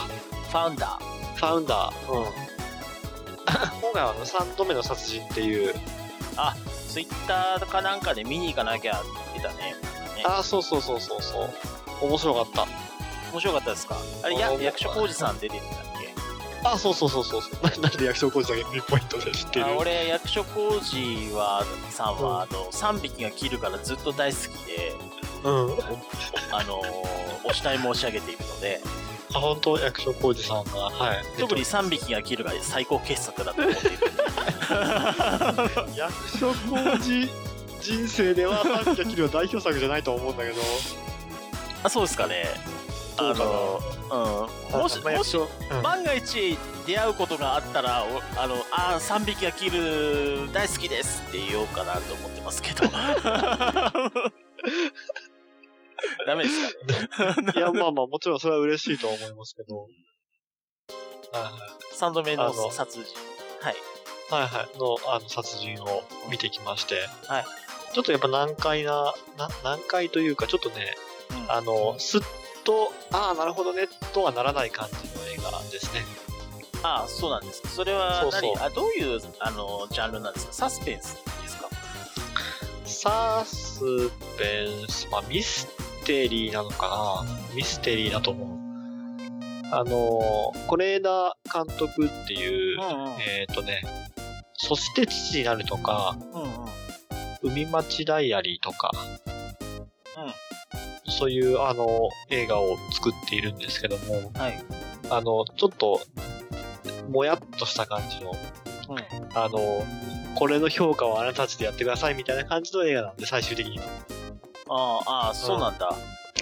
[0.51, 1.34] ファウンダー。
[1.36, 2.12] ファウンダー。
[2.12, 2.24] うん。
[3.80, 5.74] 今回はあの3度目の殺人っていう。
[6.36, 6.57] あ、
[6.88, 9.76] ツイッターかなんかで見に行かなきゃって言ってたね。
[10.16, 12.07] ねあ、そうそうそうそうそう。
[12.07, 12.66] 面白かった。
[13.32, 13.96] 面白かったですか？
[14.24, 15.89] あれ、や役所広司さん出てるんだっけ？
[16.64, 17.80] あ、そうそうそうそうそう。
[17.80, 19.66] な んで役所広司だけピンポイントで知ってる？
[19.66, 24.94] あ俺、役所広司は、さんは、あの、3匹が切るからずっと大好きで、
[25.44, 25.78] うん。
[26.52, 26.80] あの、
[27.44, 28.80] お慕い申し上げているので、
[29.32, 29.78] あ、本当？
[29.78, 31.24] 役所広司さんが、はい。
[31.38, 33.98] 特に3匹が切るが最高傑作だと思っている。
[35.96, 37.30] 役所広司
[37.80, 40.61] 人生では3匹が切るは代表作じゃないと思うんだけど。
[41.84, 42.44] あ、そうですかね。
[43.20, 43.80] あの、
[44.72, 44.80] うん。
[44.80, 45.36] もし、もし、
[45.82, 48.04] 万が一出会うことがあったら、
[48.36, 52.88] あの、ああ、3匹が切る大好きですって言おうかなと思ってますけど。
[56.26, 56.74] ダメです
[57.16, 57.34] か？
[57.42, 57.52] ね。
[57.56, 59.80] いや、まあまあ、もちろんそれは嬉しいと思いますけど。
[59.80, 59.86] は
[61.40, 61.52] いはい。
[61.94, 63.14] 3度目の殺人。
[63.60, 63.76] はい。
[64.30, 64.78] はいはい。
[64.78, 67.06] の、あの、殺人を見てきまして。
[67.26, 67.44] はい。
[67.92, 70.96] ちょっとやっぱ難解な、な難解というか、ちょっとね、
[71.30, 72.20] うん、あの、すっ
[72.70, 76.04] と、ああ、なるほどね、とはならない感じの映画ですね。
[76.82, 77.62] ああ、そうなんです。
[77.74, 78.54] それは何、そうそう。
[78.64, 80.52] あどういう、あの、ジャンルなんですか？
[80.52, 81.68] サスペンスですか？
[82.84, 83.80] サス
[84.38, 85.66] ペンス、まあ、ミス
[86.04, 87.54] テリーなのかな？
[87.54, 88.48] ミステリーだと思う。
[89.72, 93.82] あの、是枝監督っていう、うんうん、えっ、ー、とね、
[94.54, 96.50] そして父になるとか、うんうん、
[97.42, 98.90] 海町ダイアリーとか、
[100.16, 100.32] うん、
[101.11, 104.62] そういうあの映画を作っているんですけども、はい、
[105.11, 106.00] あの、ちょっと、
[107.11, 108.32] もやっとした感じの、
[108.88, 109.84] うん、あの、
[110.34, 113.84] これの評価をあなたたちでやってくださいみたいな感じの映画なんで、最終的には。
[114.68, 114.74] あ
[115.06, 115.92] あ、ああ、そうなんだ。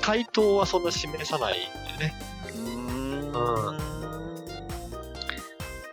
[0.02, 2.14] 回答はそんな示さないんだよね。
[3.34, 3.78] うん。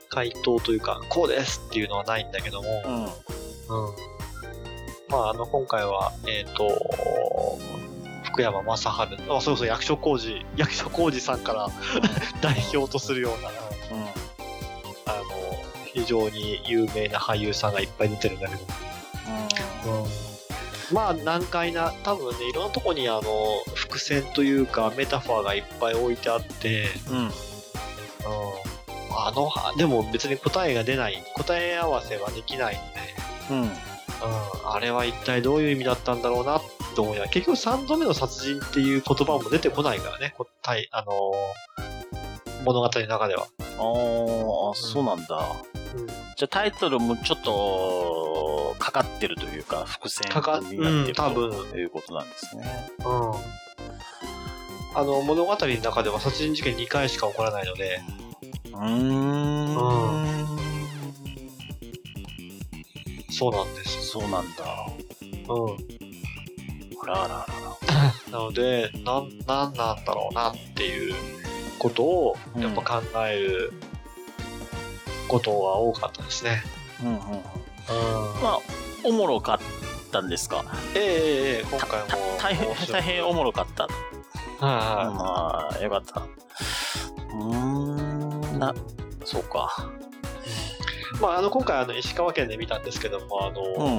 [0.09, 3.03] 回答というか、こうですっていうのはないんだけども、うん。
[3.03, 3.09] うん。
[5.09, 7.57] まあ、あの、今回は、えっ、ー、と、
[8.25, 11.67] 福山雅治、あ、そうそう、役所工事、役所工事さんから
[12.41, 14.05] 代表とするような、うん。
[15.05, 15.25] あの、
[15.93, 18.61] 非常に有名な俳優さんがいっぱい出てるんだけど、
[19.87, 20.03] うん。
[20.03, 20.25] うん
[20.91, 23.23] まあ難解な、多分ね、いろんなとこにあの、
[23.73, 27.17] 伏線というかメタファーがいっぱい置いてあって、うん。
[27.17, 27.31] うん。
[29.17, 32.75] あの、でも別に答えが出ない、答え合わせはできない
[33.49, 33.94] ので、うん。
[34.23, 34.71] うん。
[34.71, 36.61] あれは一体どういう意味だったんだろうなっ
[36.95, 43.43] て思いながら、結局3度目の殺人っていう言葉も出てこないからね、答え、あのー、物語の中では。
[43.43, 43.47] ああ、
[44.75, 45.39] そうなんだ。
[45.95, 50.75] うん、じゃあタイトルもちょっと、かかってるというか、伏線になって
[51.07, 52.89] る、多分ということなんですね。
[53.05, 53.55] うん。
[54.97, 58.01] あの、物語の中では殺人事件2回しか起こらないので。
[58.71, 60.64] うーん。
[63.35, 63.49] うん。
[63.49, 64.07] そうなんです。
[64.07, 64.63] そうなんだ。
[65.49, 65.77] うん。
[67.03, 67.45] あらあらあ
[68.29, 68.31] ら。
[68.31, 71.15] なので、なん、なんなんだろうなっていう
[71.79, 73.73] ことを、やっぱ考える
[75.27, 76.63] ことは多かったですね。
[77.03, 77.15] うんうん。
[77.17, 77.21] うん、
[78.41, 78.59] まあ、
[79.03, 79.59] おもろかっ
[80.11, 80.63] たんですか？
[80.95, 82.07] ええええ今回も。
[82.39, 83.83] 大変、大変おもろかった。
[83.83, 83.89] は
[84.59, 85.15] いはい。
[85.15, 86.23] まあ、よかった。
[87.33, 88.73] うん、な、
[89.23, 89.89] そうか。
[91.21, 93.89] まあ、あの、今回、あの、石川県で見たんですけども、あの、う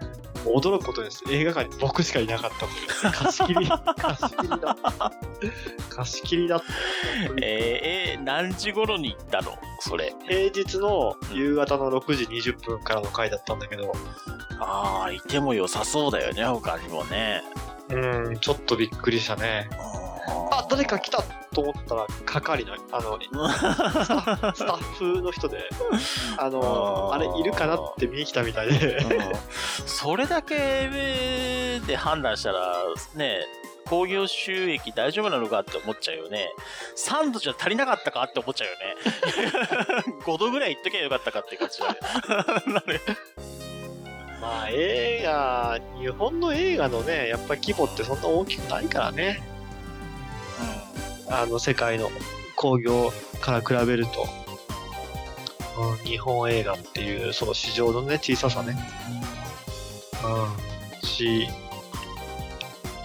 [0.00, 0.04] ん
[0.44, 1.24] 驚くことです。
[1.30, 3.12] 映画館に僕しかいなかったという。
[3.12, 5.12] 貸し切り、貸し切りだった。
[5.88, 6.66] 貸し切りだった。
[7.42, 9.56] えー、えー、何時頃に行ったの？
[9.80, 10.14] それ。
[10.28, 13.92] 平日の夕方の6時20分からの回だったんだけど。
[14.60, 17.42] ああ、いても良さそうだよね、他にもね。
[17.90, 19.68] うん、ちょっとびっくりしたね。
[20.26, 21.22] あ、誰か来た
[21.54, 23.18] と思ったら、係の、あの、
[24.54, 25.68] スタ ッフの人で、
[26.38, 28.98] あの、あれいるかなって見に来たみたいで、
[29.86, 30.88] それだけ
[31.86, 32.76] で判断したら、
[33.14, 33.40] ね、
[33.86, 36.48] 興行収益大丈夫なのかって思っちゃうよね。
[36.96, 40.04] 3度じゃ足りなかったかって思っちゃうよね。
[40.24, 41.86] 5度ぐらいいっときゃよかったかって感じだ
[42.66, 43.00] なる。
[44.40, 49.53] まあ映画、日本の映画のね、やっぱ規模ってそんな大きくないからね。
[51.42, 52.10] あの世界の
[52.56, 54.26] 興行から比べると、
[55.80, 58.76] うん、日本映画っていうその市場のね小ささね、
[60.24, 61.48] うん、し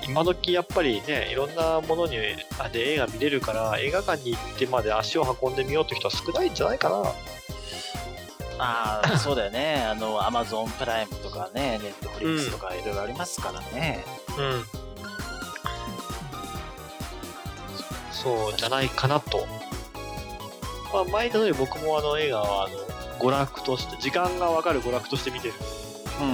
[0.07, 2.17] 今時やっぱりねいろんなものに
[2.57, 7.13] あで映画見れるから映画館に行ってまで足を運んでみようって人は少ないんじゃないかな。
[8.61, 9.85] ああそうだよね。
[9.87, 14.03] あのアマゾンプライムとかねネットフリックスとかいろいろありますからね。
[14.37, 14.88] うん
[18.21, 19.47] そうじゃないかなと。
[20.93, 22.75] まあ、前言った通り僕もあの映画はあの
[23.19, 25.53] 娯楽として、時間がわかる娯楽として見てる。
[26.19, 26.33] うんうん。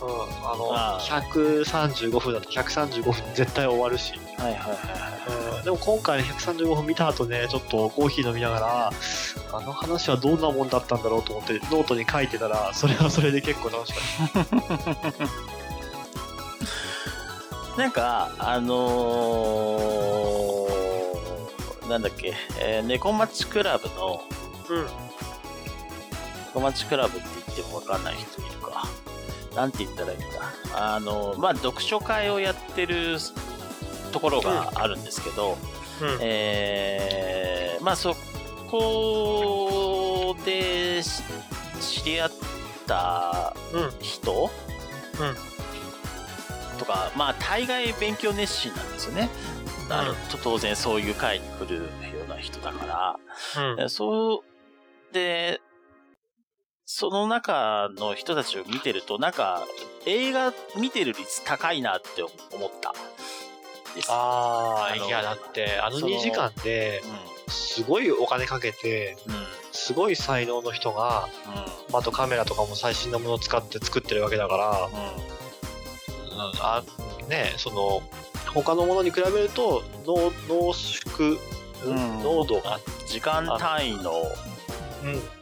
[0.00, 4.12] うん、あの、あ135分だと135分絶対終わるし。
[4.38, 4.74] はいはいはいは
[5.54, 5.58] い。
[5.58, 8.92] うん、でも今回135分見た後ね、ちょっとコーヒー飲みながら、
[9.52, 14.00] あの話はどんなもんだったんだろうと思ってノートに書いてたら、それはそれで結構楽しか
[14.40, 14.58] った。
[17.78, 20.77] なんか、あのー、
[21.88, 24.22] なんだっけ、えー、猫町クラブの、
[24.68, 24.86] うん。
[26.46, 28.88] 猫町クラブって言ってもわかんない人いるか。
[29.56, 30.26] なんて言ったらいいんだ？
[30.74, 33.16] あのー、まあ、読書会をやってる
[34.12, 35.56] ところがあるんですけど、
[36.00, 38.14] うん、えー、まあ、そ
[38.70, 41.02] こで
[41.80, 42.30] 知り合っ
[42.86, 43.56] た
[44.00, 44.50] 人、
[45.20, 45.36] うん、うん
[46.78, 49.28] とか、まあ、大概勉強熱心なんですよね。
[49.90, 51.82] あの、当然そういう会に来るよ
[52.26, 53.18] うな人だから、
[53.80, 54.42] うん、そ
[55.10, 55.60] う、で、
[56.84, 59.66] その中の人たちを見てると、なんか、
[60.06, 62.94] 映画見てる率高いなって思った。
[64.08, 67.02] ああ、いや、だって、あの2時間で、
[67.48, 69.34] すごいお金かけて、うん、
[69.72, 71.28] すごい才能の人が、
[71.90, 75.38] うん、あとカメラとかも最新のものを使って作ってるわけだから、うん
[76.60, 76.84] あ
[77.28, 78.00] ねその
[78.54, 81.38] 他のものに比べると濃濃縮、
[81.84, 84.12] うん、濃度が時間単位の
[85.04, 85.38] うん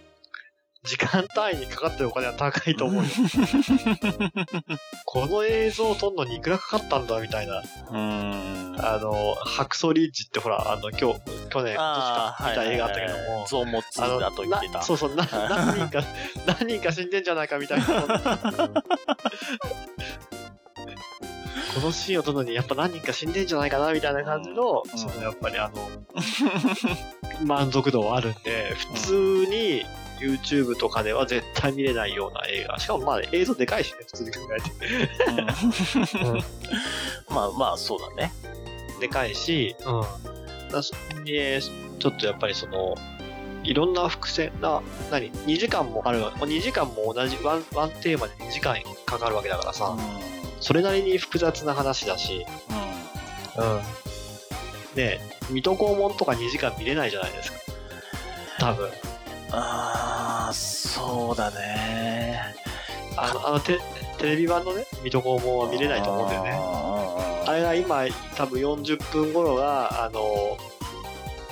[0.86, 3.08] 時間単位にかかってるお金は高いと思うよ。
[5.04, 7.60] この映像を撮るのにいくらかかったんだみたいな。
[7.90, 8.76] うん。
[8.78, 13.46] あの、白ソリッジってほら、あの、今日、去年、か見た映画あったけども。
[13.48, 14.80] ゾウモツだと言ってた。
[14.80, 16.04] そうそう、な、 何人か、
[16.46, 17.86] 何人か死んでんじゃないかみたいな。
[21.74, 25.88] このシーンを撮るのにやっぱ何人か死んでんじゃないかなみたいな感じの、うん、そのやっぱりあの、
[27.46, 29.14] 満足度はあるんで、普通
[29.46, 29.84] に
[30.20, 32.78] YouTube とかでは絶対見れないような映画。
[32.78, 34.70] しかもまあ映像でかいしね、普通に考えて。
[36.24, 36.34] うん、
[37.34, 38.32] まあまあそうだね。
[39.00, 40.02] でかいし、うん。
[40.70, 42.94] だちょっとやっぱりその、
[43.62, 52.46] いろんな伏線な、何 ?2 時間もある、2時間も同じワン、ワンテーマで2時間かかるわけだからさ、うんそれなりに複雑な話だし、
[53.56, 53.76] うん。
[53.76, 53.80] うん。
[54.96, 57.58] ね水戸黄門とか2時間見れないじゃないですか。
[58.58, 58.90] 多分。
[59.52, 62.40] ああ、そうだね。
[63.16, 63.78] あの、あのテ、
[64.18, 66.50] テレビ版のね、水戸黄門は見れないと思うんだよね。
[67.46, 68.04] あれが今、
[68.36, 70.58] 多分40分頃が、あの、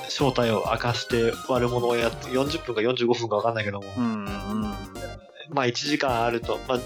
[0.08, 3.92] 正体を明かして悪者をやって、40分か45分か分かんないけども。
[3.96, 4.93] うん、うん、
[5.50, 6.80] まあ1時間あると、まあ、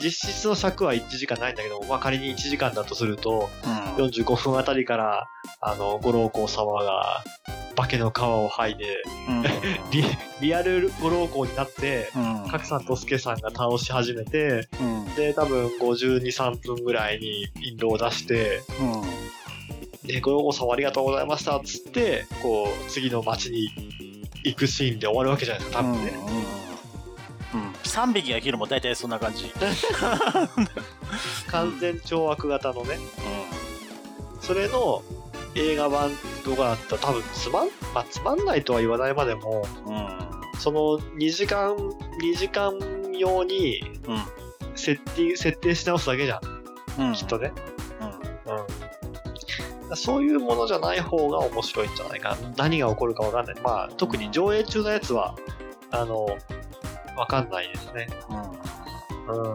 [0.00, 3.48] 実質の尺は1時間ないんだけど、まあ、仮に1時間だとすると、
[3.96, 5.28] うん、45分あたりから、
[5.60, 7.22] あの、五郎公様が、
[7.76, 9.42] 化けの皮を剥いで、うん、
[9.92, 10.04] リ
[10.40, 18.62] リアル五郎公になって、うん、角さんと助さんが倒し始めて、うん、で、多分52、3分ぐらいに印籠を出して、
[20.02, 23.70] うん、で、五郎公様ありがとうございましたっつって、こう、次の街に
[24.42, 26.12] 行くシーンで終わるわけじゃないですか、多分ね。
[26.52, 26.57] うん
[27.88, 29.52] 3匹が切るも大体そんな感じ。
[31.50, 32.94] 完全懲悪型のね。
[34.34, 34.40] うん。
[34.40, 35.02] それの
[35.54, 36.10] 映画版
[36.44, 40.08] とかだったら多分つまん、まあ、つまんないとは言わないまでも、うん、
[40.58, 42.78] その2時間、2時間
[43.16, 43.82] 用に
[44.74, 46.40] 設定、設定し直すだけじゃ
[46.98, 47.02] ん。
[47.08, 47.52] うん、きっとね。
[48.00, 48.08] うん。
[48.54, 49.96] うん。
[49.96, 52.36] そういうものじゃない方が面白いんじゃないかな。
[52.56, 53.60] 何が起こるかわかんない。
[53.62, 55.34] まあ、特に上映中のやつは、
[55.90, 56.26] あの、
[57.18, 58.06] わかんないですね。
[59.28, 59.50] うん。
[59.50, 59.54] う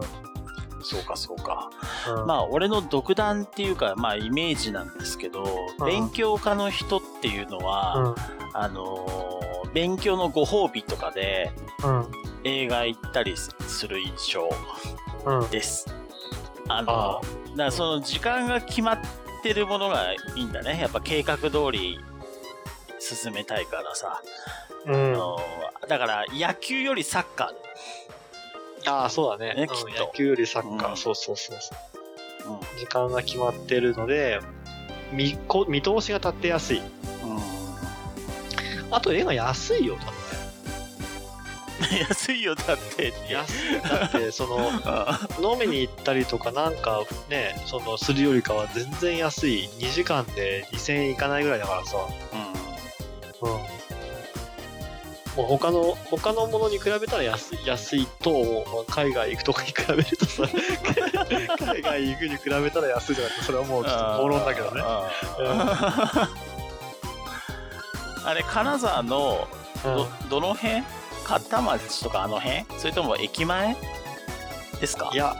[0.82, 1.70] そうか、そうか。
[2.08, 5.44] うん、まあ、俺の独断っていうか、まあ、イメージなんですけど、
[5.78, 8.14] うん、勉強家の人っていうのは、うん、
[8.52, 11.52] あのー、勉強のご褒美とかで、
[12.44, 14.50] 映画行ったりする印象
[15.50, 15.86] です。
[16.68, 18.98] あのあ、だからその時間が決まっ
[19.42, 20.78] てるものがいいんだね。
[20.80, 21.98] やっぱ計画通り
[22.98, 24.22] 進めたいからさ。
[24.86, 25.14] うん、
[25.88, 29.54] だから野球よりサッカーああ、そうだね。
[29.54, 31.74] ねきっと野球よりサッカー、うん、そうそうそうそ
[32.50, 32.60] う、うん。
[32.78, 34.40] 時間が決まってるので、
[35.12, 36.78] 見こ見通しが立ってやすい。
[36.78, 36.84] うん、
[38.90, 40.24] あと絵が 安いよ、だって。
[42.00, 43.12] 安いよ、だって。
[43.28, 43.80] 安い。
[43.82, 44.70] だって、その、
[45.54, 49.68] 飲みに行ったりとかなんかね、その、するよりかは全然安い。
[49.78, 51.96] 2時間で2000円いかないぐらいだからさ。
[53.42, 53.50] うん。
[53.50, 53.83] うん。
[55.36, 58.38] もう他の、他のものに比べたら安い、安いと、ま
[58.88, 60.44] あ、海外行くとかに比べるとさ、
[61.58, 64.82] 海外行くに比べたら安いとかって、それはもうちょっと暴論だけどね。
[68.24, 69.48] あ れ、金沢の
[69.82, 70.82] ど、どの辺？
[71.24, 72.64] 片町とかあの辺？
[72.78, 73.76] それとも駅前？
[74.80, 75.10] ですか？
[75.12, 75.34] いや、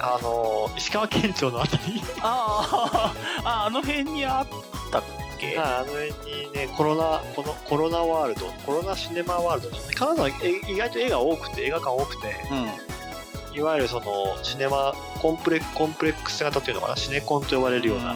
[0.00, 2.02] あの、石川県庁のあたり。
[2.20, 3.12] あ
[3.44, 4.46] あ、あ、あの辺にあっ
[4.90, 5.25] たっけ
[5.58, 6.06] あの辺
[6.46, 13.56] にね、コロナ、このコロナワールド、コロナシネマワールド、金沢え意外と絵が多くて、映画館多くて、うん。
[13.56, 18.14] いわゆるその、シネマ、コンプレコンプレックス型っていうのかな、シネコンと呼ばれるような、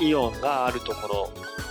[0.00, 1.30] イオンがあるところ、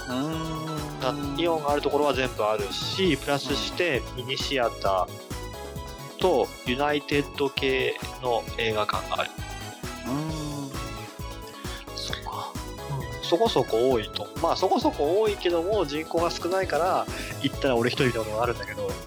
[0.10, 0.60] うん。
[1.00, 9.32] なイオンがあるところは全部あるし、プラスしてミニシアターとユナイテッド系の映画館がある。
[10.08, 10.39] うん。
[13.30, 14.28] そこそこ多いと。
[14.42, 17.06] まあそこそこ多いけども人口が少ないから
[17.44, 18.90] 行ったら俺一人みたいなことがあるんだけど。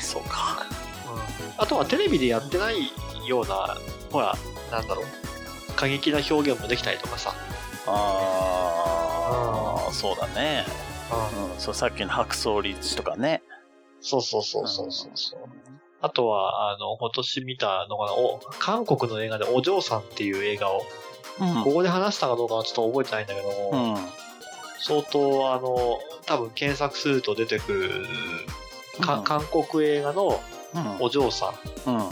[0.00, 0.66] そうか。
[1.56, 2.90] あとはテレビでやってない
[3.26, 3.78] ような、
[4.10, 4.36] ほら、
[4.72, 5.04] なんだろう。
[5.76, 7.32] 過激な表現もできたりとかさ。
[7.86, 10.66] ああ、そうだね。
[11.54, 11.60] うん。
[11.60, 13.42] そう、さっきの白草リーチとかね。
[14.00, 15.40] そうそうそうそうそうそう。
[16.00, 20.82] あとは、あの、今年見たのかな、お、韓国の映画でお嬢さんっていう映画を、
[21.40, 21.64] うん。
[21.64, 24.08] ここで話したかどうかはちょっと覚えてないんだけども、うん。
[24.80, 28.06] 相当、あの、多分検索すると出てくる、
[29.00, 30.40] 韓国映画の
[30.74, 30.96] うん。
[31.00, 31.54] お嬢さ
[31.86, 32.10] ん、うん。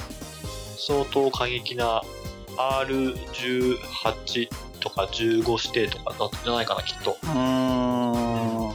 [0.78, 2.02] 相当過激な
[2.56, 4.48] R18
[4.80, 7.18] とか15指定とかだったんじゃないかな、きっと。
[7.22, 8.70] うーん。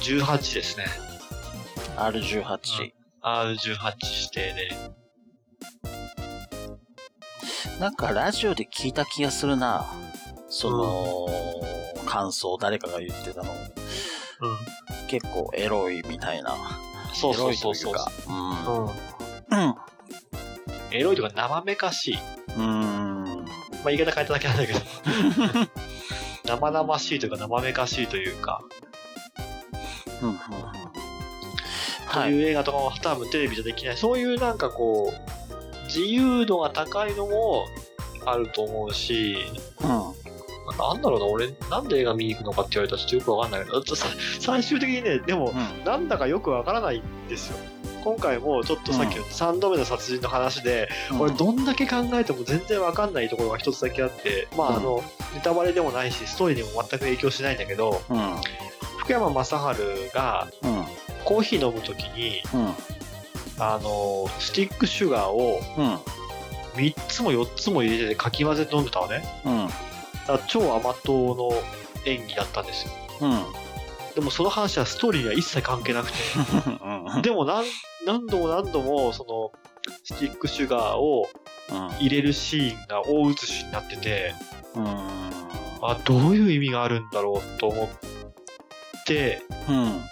[0.00, 1.05] 18ですね。
[1.96, 2.92] R18。
[3.22, 4.70] R18 指定で。
[7.80, 9.86] なんかラジオで聞いた気がするな。
[10.48, 11.28] その、
[12.06, 13.52] 感想誰かが言ってたの。
[13.52, 13.56] うん。
[15.08, 16.54] 結構エロいみたいな。
[17.14, 17.94] そうそうそうそう。
[17.94, 18.82] エロいと
[19.52, 19.64] いうん。
[19.64, 19.74] うん。
[20.92, 22.18] エロいとか生めかしい。
[22.56, 23.24] うん。
[23.24, 23.44] うん。
[23.44, 23.52] ま
[23.86, 24.80] あ、言い方変えただけなんだけど。
[26.46, 28.60] 生々しいというか生めかしいというか、
[30.22, 30.40] うん。
[32.20, 32.22] うん。
[32.24, 33.96] そういう映画とかも多分テレビじゃできない。
[33.96, 37.66] そういうなんかこう、自由度が高いのも
[38.24, 39.36] あると思うし、
[39.80, 39.88] うん。
[40.78, 43.82] なんだろうな、俺、なんで映画見に行くのかって言われたらちょっとよくわかんないけど、
[44.40, 45.84] 最終的にね、でも、うん。
[45.84, 47.56] なんだかよくわからないんですよ。
[48.06, 50.88] 今回もちょっとさっきの3度目の殺人の話で、
[51.18, 55.02] 俺どんだけ考えても全然わかんないところが一つだけあって、まああの、
[55.34, 58.36] ネタバレでもないし、ストーリーにも全く影響しないんだけど、うん。
[58.98, 59.54] 福山雅治
[60.14, 60.84] がうん。
[61.26, 62.74] コーヒー飲むときに、うん。
[63.58, 65.98] あの、スティックシュガーをうん。
[66.76, 69.24] 3つも4つも入れててかき混ぜて飲んでたのね。
[69.44, 69.66] うん。
[69.66, 71.50] だから超甘党の
[72.04, 72.92] 演技だったんですよ。
[73.22, 73.44] うん。
[74.14, 76.18] でもその話はストーリーには一切関係なくて。
[77.14, 77.22] うん。
[77.22, 77.64] でも何
[78.06, 79.52] 何度も何度もその
[80.04, 81.28] スティックシュガーを
[81.98, 84.34] 入れるシーンが大写しになってて、
[84.74, 84.86] うん。
[85.82, 87.88] あ、どういう意味があるんだろうと思っ
[89.06, 90.02] て、うん。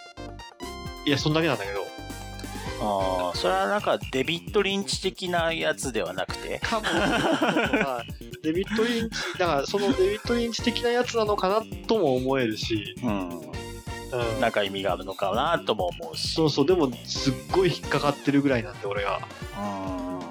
[1.06, 1.86] いや、そんだけなんだけど、
[2.80, 6.58] ああ、それはなんかデビッド・リンチ的なやつではなくて？
[6.60, 6.90] かも、ま
[8.00, 8.04] あ
[8.42, 13.40] デビッド・リンチ、だからそのデビッド・リンチ的なやつなのかなとも思えるし、うん。
[14.12, 16.34] うん、なんか意味があるのかなとも思うし。
[16.34, 19.20] そうそう、でもすっごい引っかかってるぐらいなんで、俺が。
[19.58, 20.18] うん。
[20.18, 20.22] うん、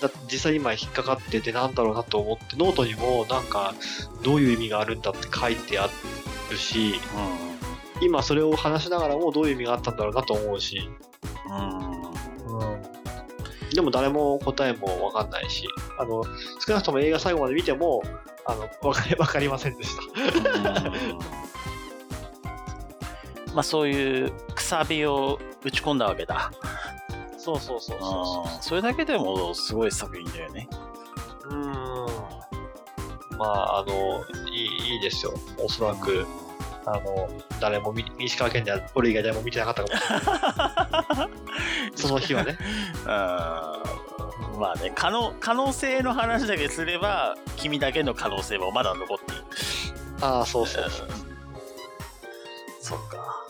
[0.00, 3.74] だって実際今引っかかっててなんだろうなと思って、ノートにもなんか
[4.22, 5.88] どういう意味があるんだって書いてあ
[6.50, 7.00] るし、
[8.00, 10.90] 今それを話しながらもどういう意味があったんだろうなと思うし、
[11.48, 12.60] うん。
[12.60, 12.82] うん。
[13.74, 15.66] でも誰も答えもわかんないし、
[15.98, 16.22] あの、
[16.66, 18.02] 少なくとも映画最後まで見ても、
[18.46, 20.02] あの、わかり、 わかりませんでした。
[23.54, 26.50] まあそういうくさびを打ち込んだわけだ。
[27.36, 30.68] そうそうそうそうんそれだけでもすごい作品だよね。
[31.50, 31.54] う。
[31.54, 31.78] ん。
[33.38, 35.32] まあ、あの、いい、いいですよ。
[35.58, 36.26] おそらく、
[36.94, 37.28] あの、
[37.60, 41.30] 誰も見、石川県では俺以外誰も見てなかったかも。
[41.96, 42.58] その日はね。
[43.04, 43.08] うん
[44.60, 49.44] まあね可能可能性の話だけすれば君だけの可能性もまだ残っている
[50.20, 51.08] ああ、そうそうそう。
[52.80, 53.44] そっか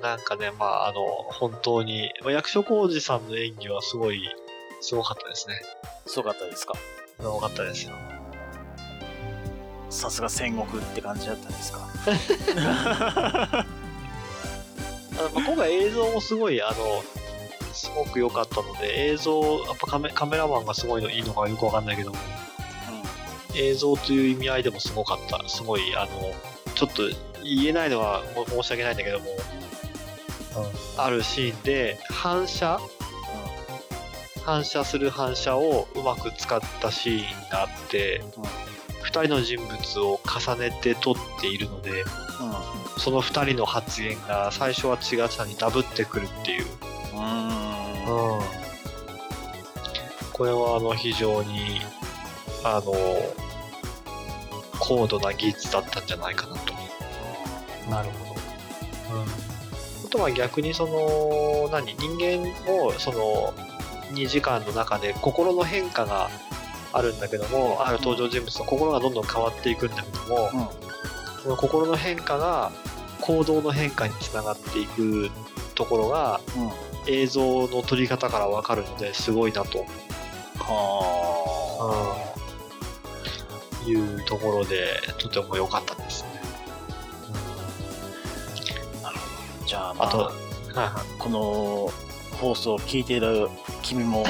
[0.00, 4.22] なんかね、まあ、あの、本当に、まあ役所広司さんの演技はすごい、
[4.80, 5.60] すごかったですね。
[6.06, 6.74] すごかったですか？
[7.20, 7.92] すごかったですよ。
[9.90, 11.88] さすが戦国って感じだったんですか？
[15.18, 17.02] あのまあ、今回映像もすごい、あの、
[17.72, 22.18] すごく良かったので、映像、やっぱカメカメラマンがすごいのいいのかよくわかんないけども、
[23.54, 25.48] 映像という意味合いでもすごかった。
[25.48, 26.34] すごい、あの、
[26.74, 27.02] ちょっと
[27.42, 29.26] 言えないのはも申し訳ないんだけども、
[30.98, 32.78] あるシーンで反射？
[34.44, 38.22] 反射する反射をうまく使ったシーンがあって、
[39.06, 42.04] 二人の人物を重ねて撮っているので、
[42.98, 46.66] その二人の発言が最初は違ったのにダブってくるっていう。
[47.14, 47.20] うん。
[47.20, 48.38] うん。
[48.38, 48.44] うん。
[50.32, 51.80] これはあの非常に、
[52.64, 52.92] あの、
[54.80, 56.74] 高度な技術だったんじゃないかなと。
[57.88, 58.34] なるほ
[59.14, 59.18] ど。
[59.18, 59.22] うん。
[59.22, 63.54] あとは逆にその、何、人間もその、
[64.12, 66.28] 2時間の中で心の変化が
[66.96, 71.42] あるんだけども、ある登場人物の心がどんどん変わっていくんだけども、うん。
[71.42, 72.72] その心の変化が
[73.20, 75.30] 行動の変化につながっていく
[75.74, 76.86] ところがうん。
[77.08, 79.86] 映像の撮り方からわかるのですごいなと
[80.58, 82.16] は
[83.86, 86.30] いうところでとても良かったですね。
[89.66, 91.92] じゃあ、まあ、あと、はいはこの
[92.38, 93.48] 放送を聞いている
[93.86, 94.24] 君も、い、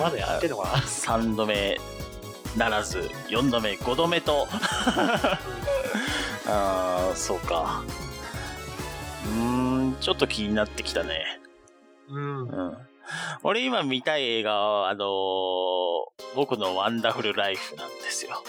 [0.00, 1.78] まだやってんのかな？3度目
[2.56, 4.48] ならず、4度目、5度目と、
[6.46, 7.82] ああ、そうか。
[9.24, 9.32] うー
[9.90, 11.40] ん、ちょっと気になってきたね。
[12.08, 12.48] うん。
[12.48, 12.76] うん。
[13.42, 15.90] 俺今見たい映画は、あのー
[16.36, 18.40] 僕のワンダフルライフなんですよ。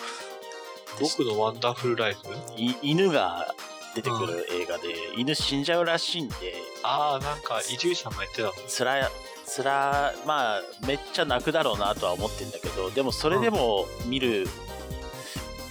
[1.00, 2.20] 僕のワンダフルライフ？
[2.56, 3.56] い犬が
[3.96, 6.36] 出てくる映画で、犬死んじゃうらしいんで、
[6.84, 8.54] ああ、なんか、伊集院さんが言ってたの？
[8.68, 9.10] つら、
[9.52, 14.48] つら、まあ、めっちゃ泣くだろうなとは思ってんだけど、でもそれでも見る、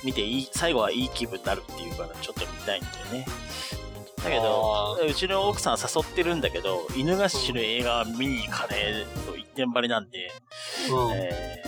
[0.05, 3.27] 見ていい、最後はいい気分になるっていうから、ちょっと見たいんだよね。
[4.23, 11.61] だけど、あうちの奥さん誘ってるんだけど、犬が死ぬ映画は見に行かねえと一点張りなんで、ーうんえー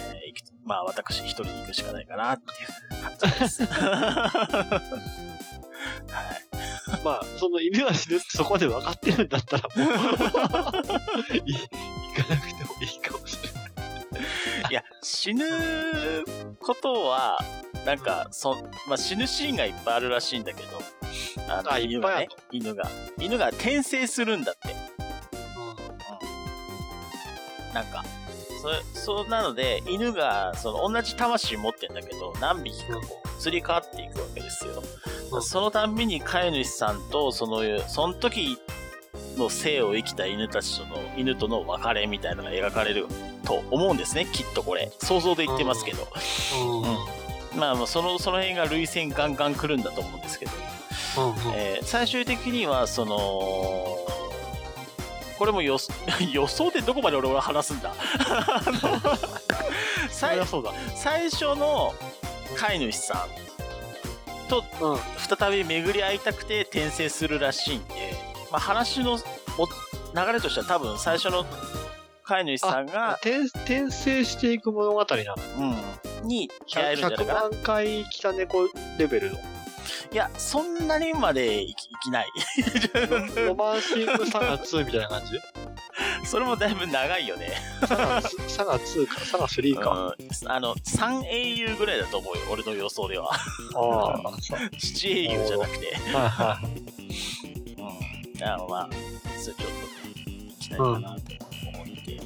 [0.64, 3.64] まあ私一人で行くしかないかなっていう感じです。
[3.66, 4.80] は
[6.48, 6.51] い。
[7.04, 9.86] まあ、その犬が死ぬってそこまで分かってるんだったら、もう
[11.36, 11.68] い 行
[12.22, 13.62] かなくてもいいかもしれない。
[14.70, 15.44] いや、死ぬ
[16.60, 17.38] ことは、
[17.84, 18.54] なんか、そ、
[18.86, 20.82] まあ、死ぬシーンがいっぱいあるらしいんだけど、
[21.48, 22.88] あのあ犬がね犬が。
[23.18, 24.74] 犬が転生するんだって。
[27.74, 28.04] なんか、
[28.62, 34.74] そ、そうなので、犬が、その、同じ魂持ってんだけど、何匹かこう、移り変わっていくわけですよ。
[34.76, 34.82] うん
[35.40, 38.58] そのたんびに飼い主さんと、その、その時
[39.38, 43.06] の生を生きた犬たちとの、犬との別れみたいなのが描かれる
[43.46, 44.92] と思うんですね、きっとこれ。
[44.98, 46.06] 想像で言ってますけど。
[47.54, 47.58] うん。
[47.58, 50.52] まあ、まあその、その辺が類線ガンガン来るんだと思うんですけど。
[51.16, 51.30] うん。
[51.30, 51.36] うん。
[51.54, 53.96] えー最終的には、その、
[55.42, 55.92] これも予想
[56.32, 57.92] 予想でどこまで俺は話すんだ
[60.08, 60.38] 最。
[60.94, 61.92] 最初の
[62.56, 63.26] 飼い主さ
[64.46, 65.00] んとうん。
[65.18, 68.14] 再び巡り会いたくて転生するらしいんで、
[68.52, 69.18] まあ、話の
[69.58, 71.44] お流れとしては多分最初の
[72.22, 75.06] 飼い主さんが、転転生していく物語な
[75.58, 75.74] の？
[76.22, 77.40] うん、に出会えるんじゃないかな。
[77.40, 79.38] 100万回来た猫レベルの？
[80.12, 82.26] いや、そんなにまでいきいきない。
[83.36, 85.38] ロマンシングサガ2みたいな感じ？
[86.24, 87.52] それもだいぶ長いよね。
[87.86, 90.14] サガ2サガ2か、サガ3か。
[90.18, 93.32] うん、あの、3英雄ぐらいだと思うよ、俺の予想では。
[93.34, 93.40] ああ、
[94.40, 95.94] そう7英雄じゃなくて。
[95.94, 96.66] はいはい。
[98.38, 98.44] うん。
[98.44, 98.88] あの、まあ、
[99.38, 99.72] それちょっとね、
[100.48, 101.22] 行きたいかなと
[101.74, 102.20] 思ってい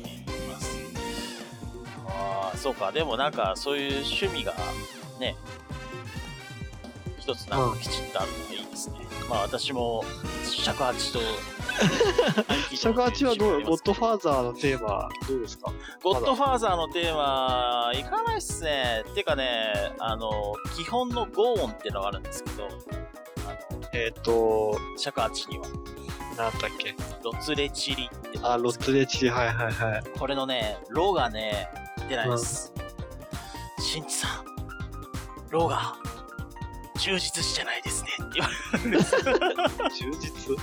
[0.51, 0.79] ます。
[2.09, 2.93] ああ、そうか。
[2.93, 4.55] でもなんか、そういう趣味が、
[5.19, 5.37] ね、
[7.27, 8.97] 一つなんかきちっとあるのがいいですね。
[9.29, 10.05] まあ私も、
[10.45, 11.19] 尺八と、
[12.77, 15.73] 尺八はどうゴッドフファーザーのテーマ、どうですか？
[16.05, 19.03] ゴッドファーザーのテーマ、いかないっすね。
[19.17, 22.69] てかね、あの、基本の5音ってのがあるんですけど、あ
[23.93, 25.67] えっ、と、の、尺八には、
[26.37, 26.95] なんだっけ？
[27.25, 28.39] ロツレチリって。
[28.43, 30.05] あ、ロッツレチリ、はいはいはい。
[30.17, 31.69] これのね、ロがね、
[32.09, 32.73] 出ないです。
[33.81, 34.45] しんちさん、
[35.51, 35.97] ロが、
[37.07, 39.17] 充実してないですねって言われるんです。
[39.97, 40.57] 充実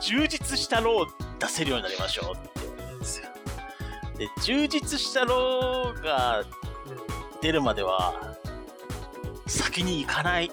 [0.00, 1.06] 充実したロを
[1.40, 3.26] 出せるようになりましょうって言われるんですよ。
[4.18, 6.44] で、充実したロが
[7.40, 8.36] 出るまでは、
[9.48, 10.52] 先に行かない。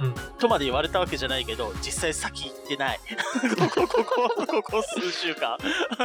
[0.00, 3.00] うんとまで言われたわけじゃないけど、実際先行ってない。
[3.72, 5.56] ここ、ここ、ここ数週間。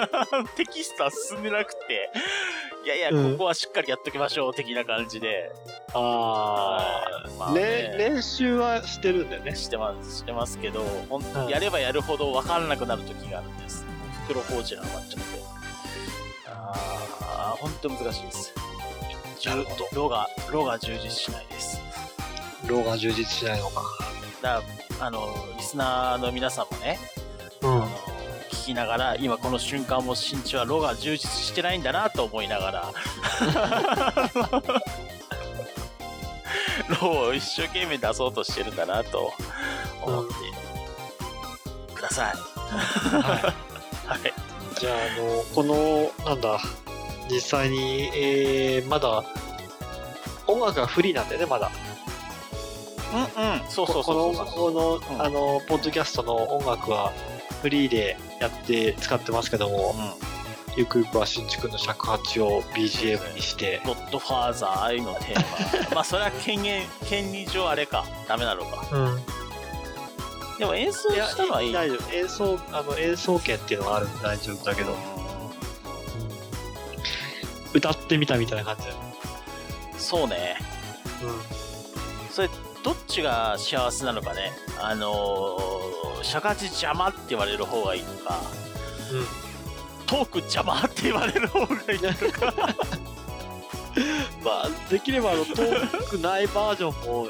[0.55, 2.11] テキストは進んでなくて、
[2.83, 5.51] いやいや、うんここはしっかりやっときましょう、的な感じで。
[5.93, 9.55] ああ、まあねね、練習はしてるんだよね。
[9.55, 13.85] してます、してますけど、ほんうんやればやるほど分からなくなる時があるんです。
[14.27, 15.41] 袋工事が終わっちゃって。
[16.47, 18.53] ああ、ほんと難しいです。
[19.45, 21.81] なるほどロが、ロが充実しないです。
[22.67, 23.81] ローが充実しないのか。
[24.41, 24.63] だか
[24.99, 25.27] ら、あの、
[25.57, 26.99] リスナーの皆さんもね、
[27.61, 27.71] うん。
[27.71, 28.20] あの聞
[28.71, 32.93] ききながら、今この瞬間も新地はロが充実してないんだなと思いながら、
[37.01, 39.33] ロを一生懸命出そうとしてるんだなと
[40.01, 40.33] 思って
[41.93, 42.35] ください。
[43.17, 43.41] はい
[44.07, 44.33] はい。
[44.79, 46.59] じゃあ、あの、この、なんだ、
[47.29, 49.23] 実際に、えー、まだ、
[50.47, 51.69] 音楽がフリーなんだよね、まだ。
[53.13, 53.61] うんうん。
[53.69, 57.11] そうそうそうそうこの、この、うんあの、ポッドキャストの音楽は、
[57.51, 60.31] フリーでやって使ってますけども、うん。
[60.77, 65.95] ゆくゆくは新築の尺八を BGM にして、ゴッドファーザー愛のテーマ。
[65.95, 68.05] まあそれは権限、権利上あれか。
[68.27, 68.87] ダメなのか。
[68.91, 69.23] うん。
[70.57, 71.73] でも演奏したのはいい。
[71.73, 72.13] 大丈夫。
[72.13, 74.95] 演奏、あの、演奏権っていうのがあるんで大丈夫だけど、う
[77.73, 78.95] 歌ってみたみたいな感じだよ。
[78.95, 80.57] んそうね。
[82.31, 82.49] それ、
[82.83, 84.51] どっちが幸せなのかね。
[84.79, 88.41] あのー、尺八邪魔って言われる方がいいのか、
[89.11, 89.19] うん。
[89.19, 89.25] うん。
[90.07, 92.75] トーク邪魔って言われる方がいいのか。
[94.43, 95.53] まあ、できれば、あの、遠
[96.09, 97.29] くないバージョンも、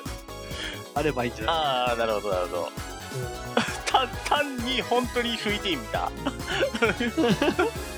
[0.94, 1.56] あればいいんじゃない？
[1.56, 2.70] ああ、なるほど、なるほど。
[3.92, 6.10] 単単に本当に吹いてみた。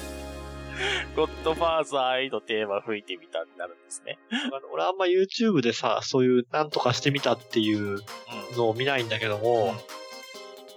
[1.16, 4.18] ゴッドファーザー愛のテーマ吹いてみたになるんですね。
[4.32, 8.02] あの俺あんま YouTube でさ、そういうなんとかしてみたっていううん。
[8.58, 9.76] のを見ないんだけども、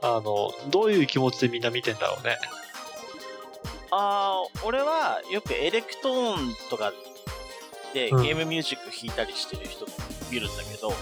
[0.03, 2.37] あの、どういう気持ちでみんな見てんだろうね。
[3.91, 6.93] ああ、俺はよくエレクトーンとか
[7.95, 9.93] でうんゲームミュージック弾いたりしてる人も
[10.31, 10.93] 見るんだけど、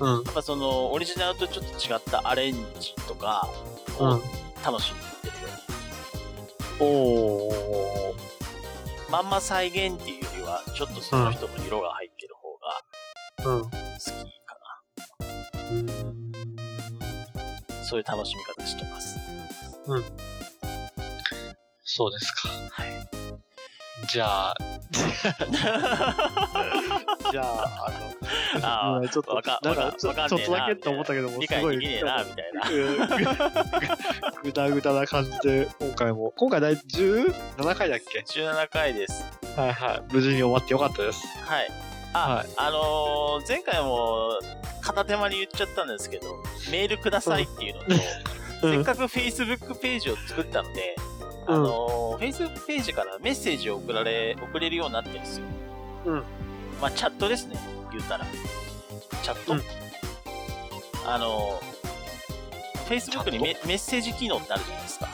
[0.00, 0.24] うん。
[0.24, 3.48] やっぱそのオリジナルとちょっと違ったアレンジとか
[4.00, 4.22] をうん。
[4.64, 6.90] 楽しんでるよ。
[6.90, 8.31] おー。
[9.12, 12.80] まんま再現っていうよりは、ちょっとその人の色が入ってる方が
[13.44, 13.64] うん。
[13.64, 13.78] 好きか
[14.58, 14.82] な。
[17.84, 19.18] そういう楽しみ方してます。
[21.84, 22.48] そうですか。
[22.70, 22.88] はい。
[24.08, 24.54] じゃあ、
[27.30, 27.70] じゃあ、
[28.62, 32.68] あの、あちょっと、わかなんか、ちょわかんちょっとねえなだけって思ったけども、理すごい、解できねえな、みたいな。
[32.68, 32.72] う
[34.40, 39.24] んぐだぐだな感じで、今回も、今回第17回だっけ17回です。
[39.56, 40.02] はいはい。
[40.10, 41.26] 無事に終わってよかったです。
[41.46, 41.70] はい。
[42.14, 44.38] あ、はいあのー前回も
[44.82, 46.26] 片手間に言っちゃったんですけど、
[46.70, 47.90] メールくださいっていうのと、
[48.62, 50.96] せっかく Facebook ページを作ったので、
[51.46, 55.46] あのー Facebook ページからメッセージを送られ、送れるようになってるんですよ。
[56.06, 56.22] うん。
[56.80, 57.56] まあ、チャットですね、
[57.90, 58.26] 言うたら。
[59.22, 59.54] チャット。
[59.54, 59.62] うん
[61.04, 65.08] あのー、Facebook にメメッセージ機能ってあるじゃないですか。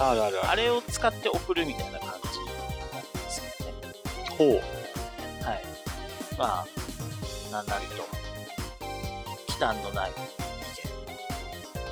[0.00, 2.38] あるあるああれを使って送るみたいな感じ
[2.92, 3.94] なんですけどね。
[4.28, 4.36] る。
[4.36, 4.48] ほう。
[5.46, 5.64] はい。
[6.38, 6.66] まあ、
[7.50, 8.04] なんなりと、
[9.46, 10.20] 忌憚のない意見、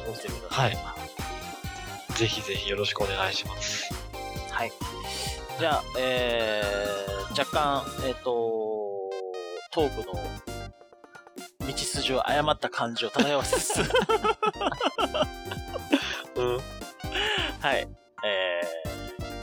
[0.04, 0.74] お寄せください。
[0.74, 0.95] はい
[2.16, 3.92] ぜひぜひよろしくお願いします。
[4.50, 4.72] はい。
[5.58, 9.10] じゃあ、えー、若干、えっ、と、
[9.70, 10.14] トークの
[11.66, 13.78] 道筋を誤った感じを漂わせつつ、
[16.36, 16.60] うん。
[17.60, 17.86] はい。
[18.24, 18.62] え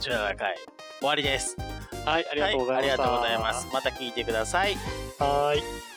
[0.00, 0.56] 17回、
[0.98, 1.56] 終わりです。
[2.04, 2.82] はい、ありがとうございました。
[2.82, 3.68] はい、ありがとうございます。
[3.72, 4.74] また聞いてください。
[5.20, 5.93] はーい。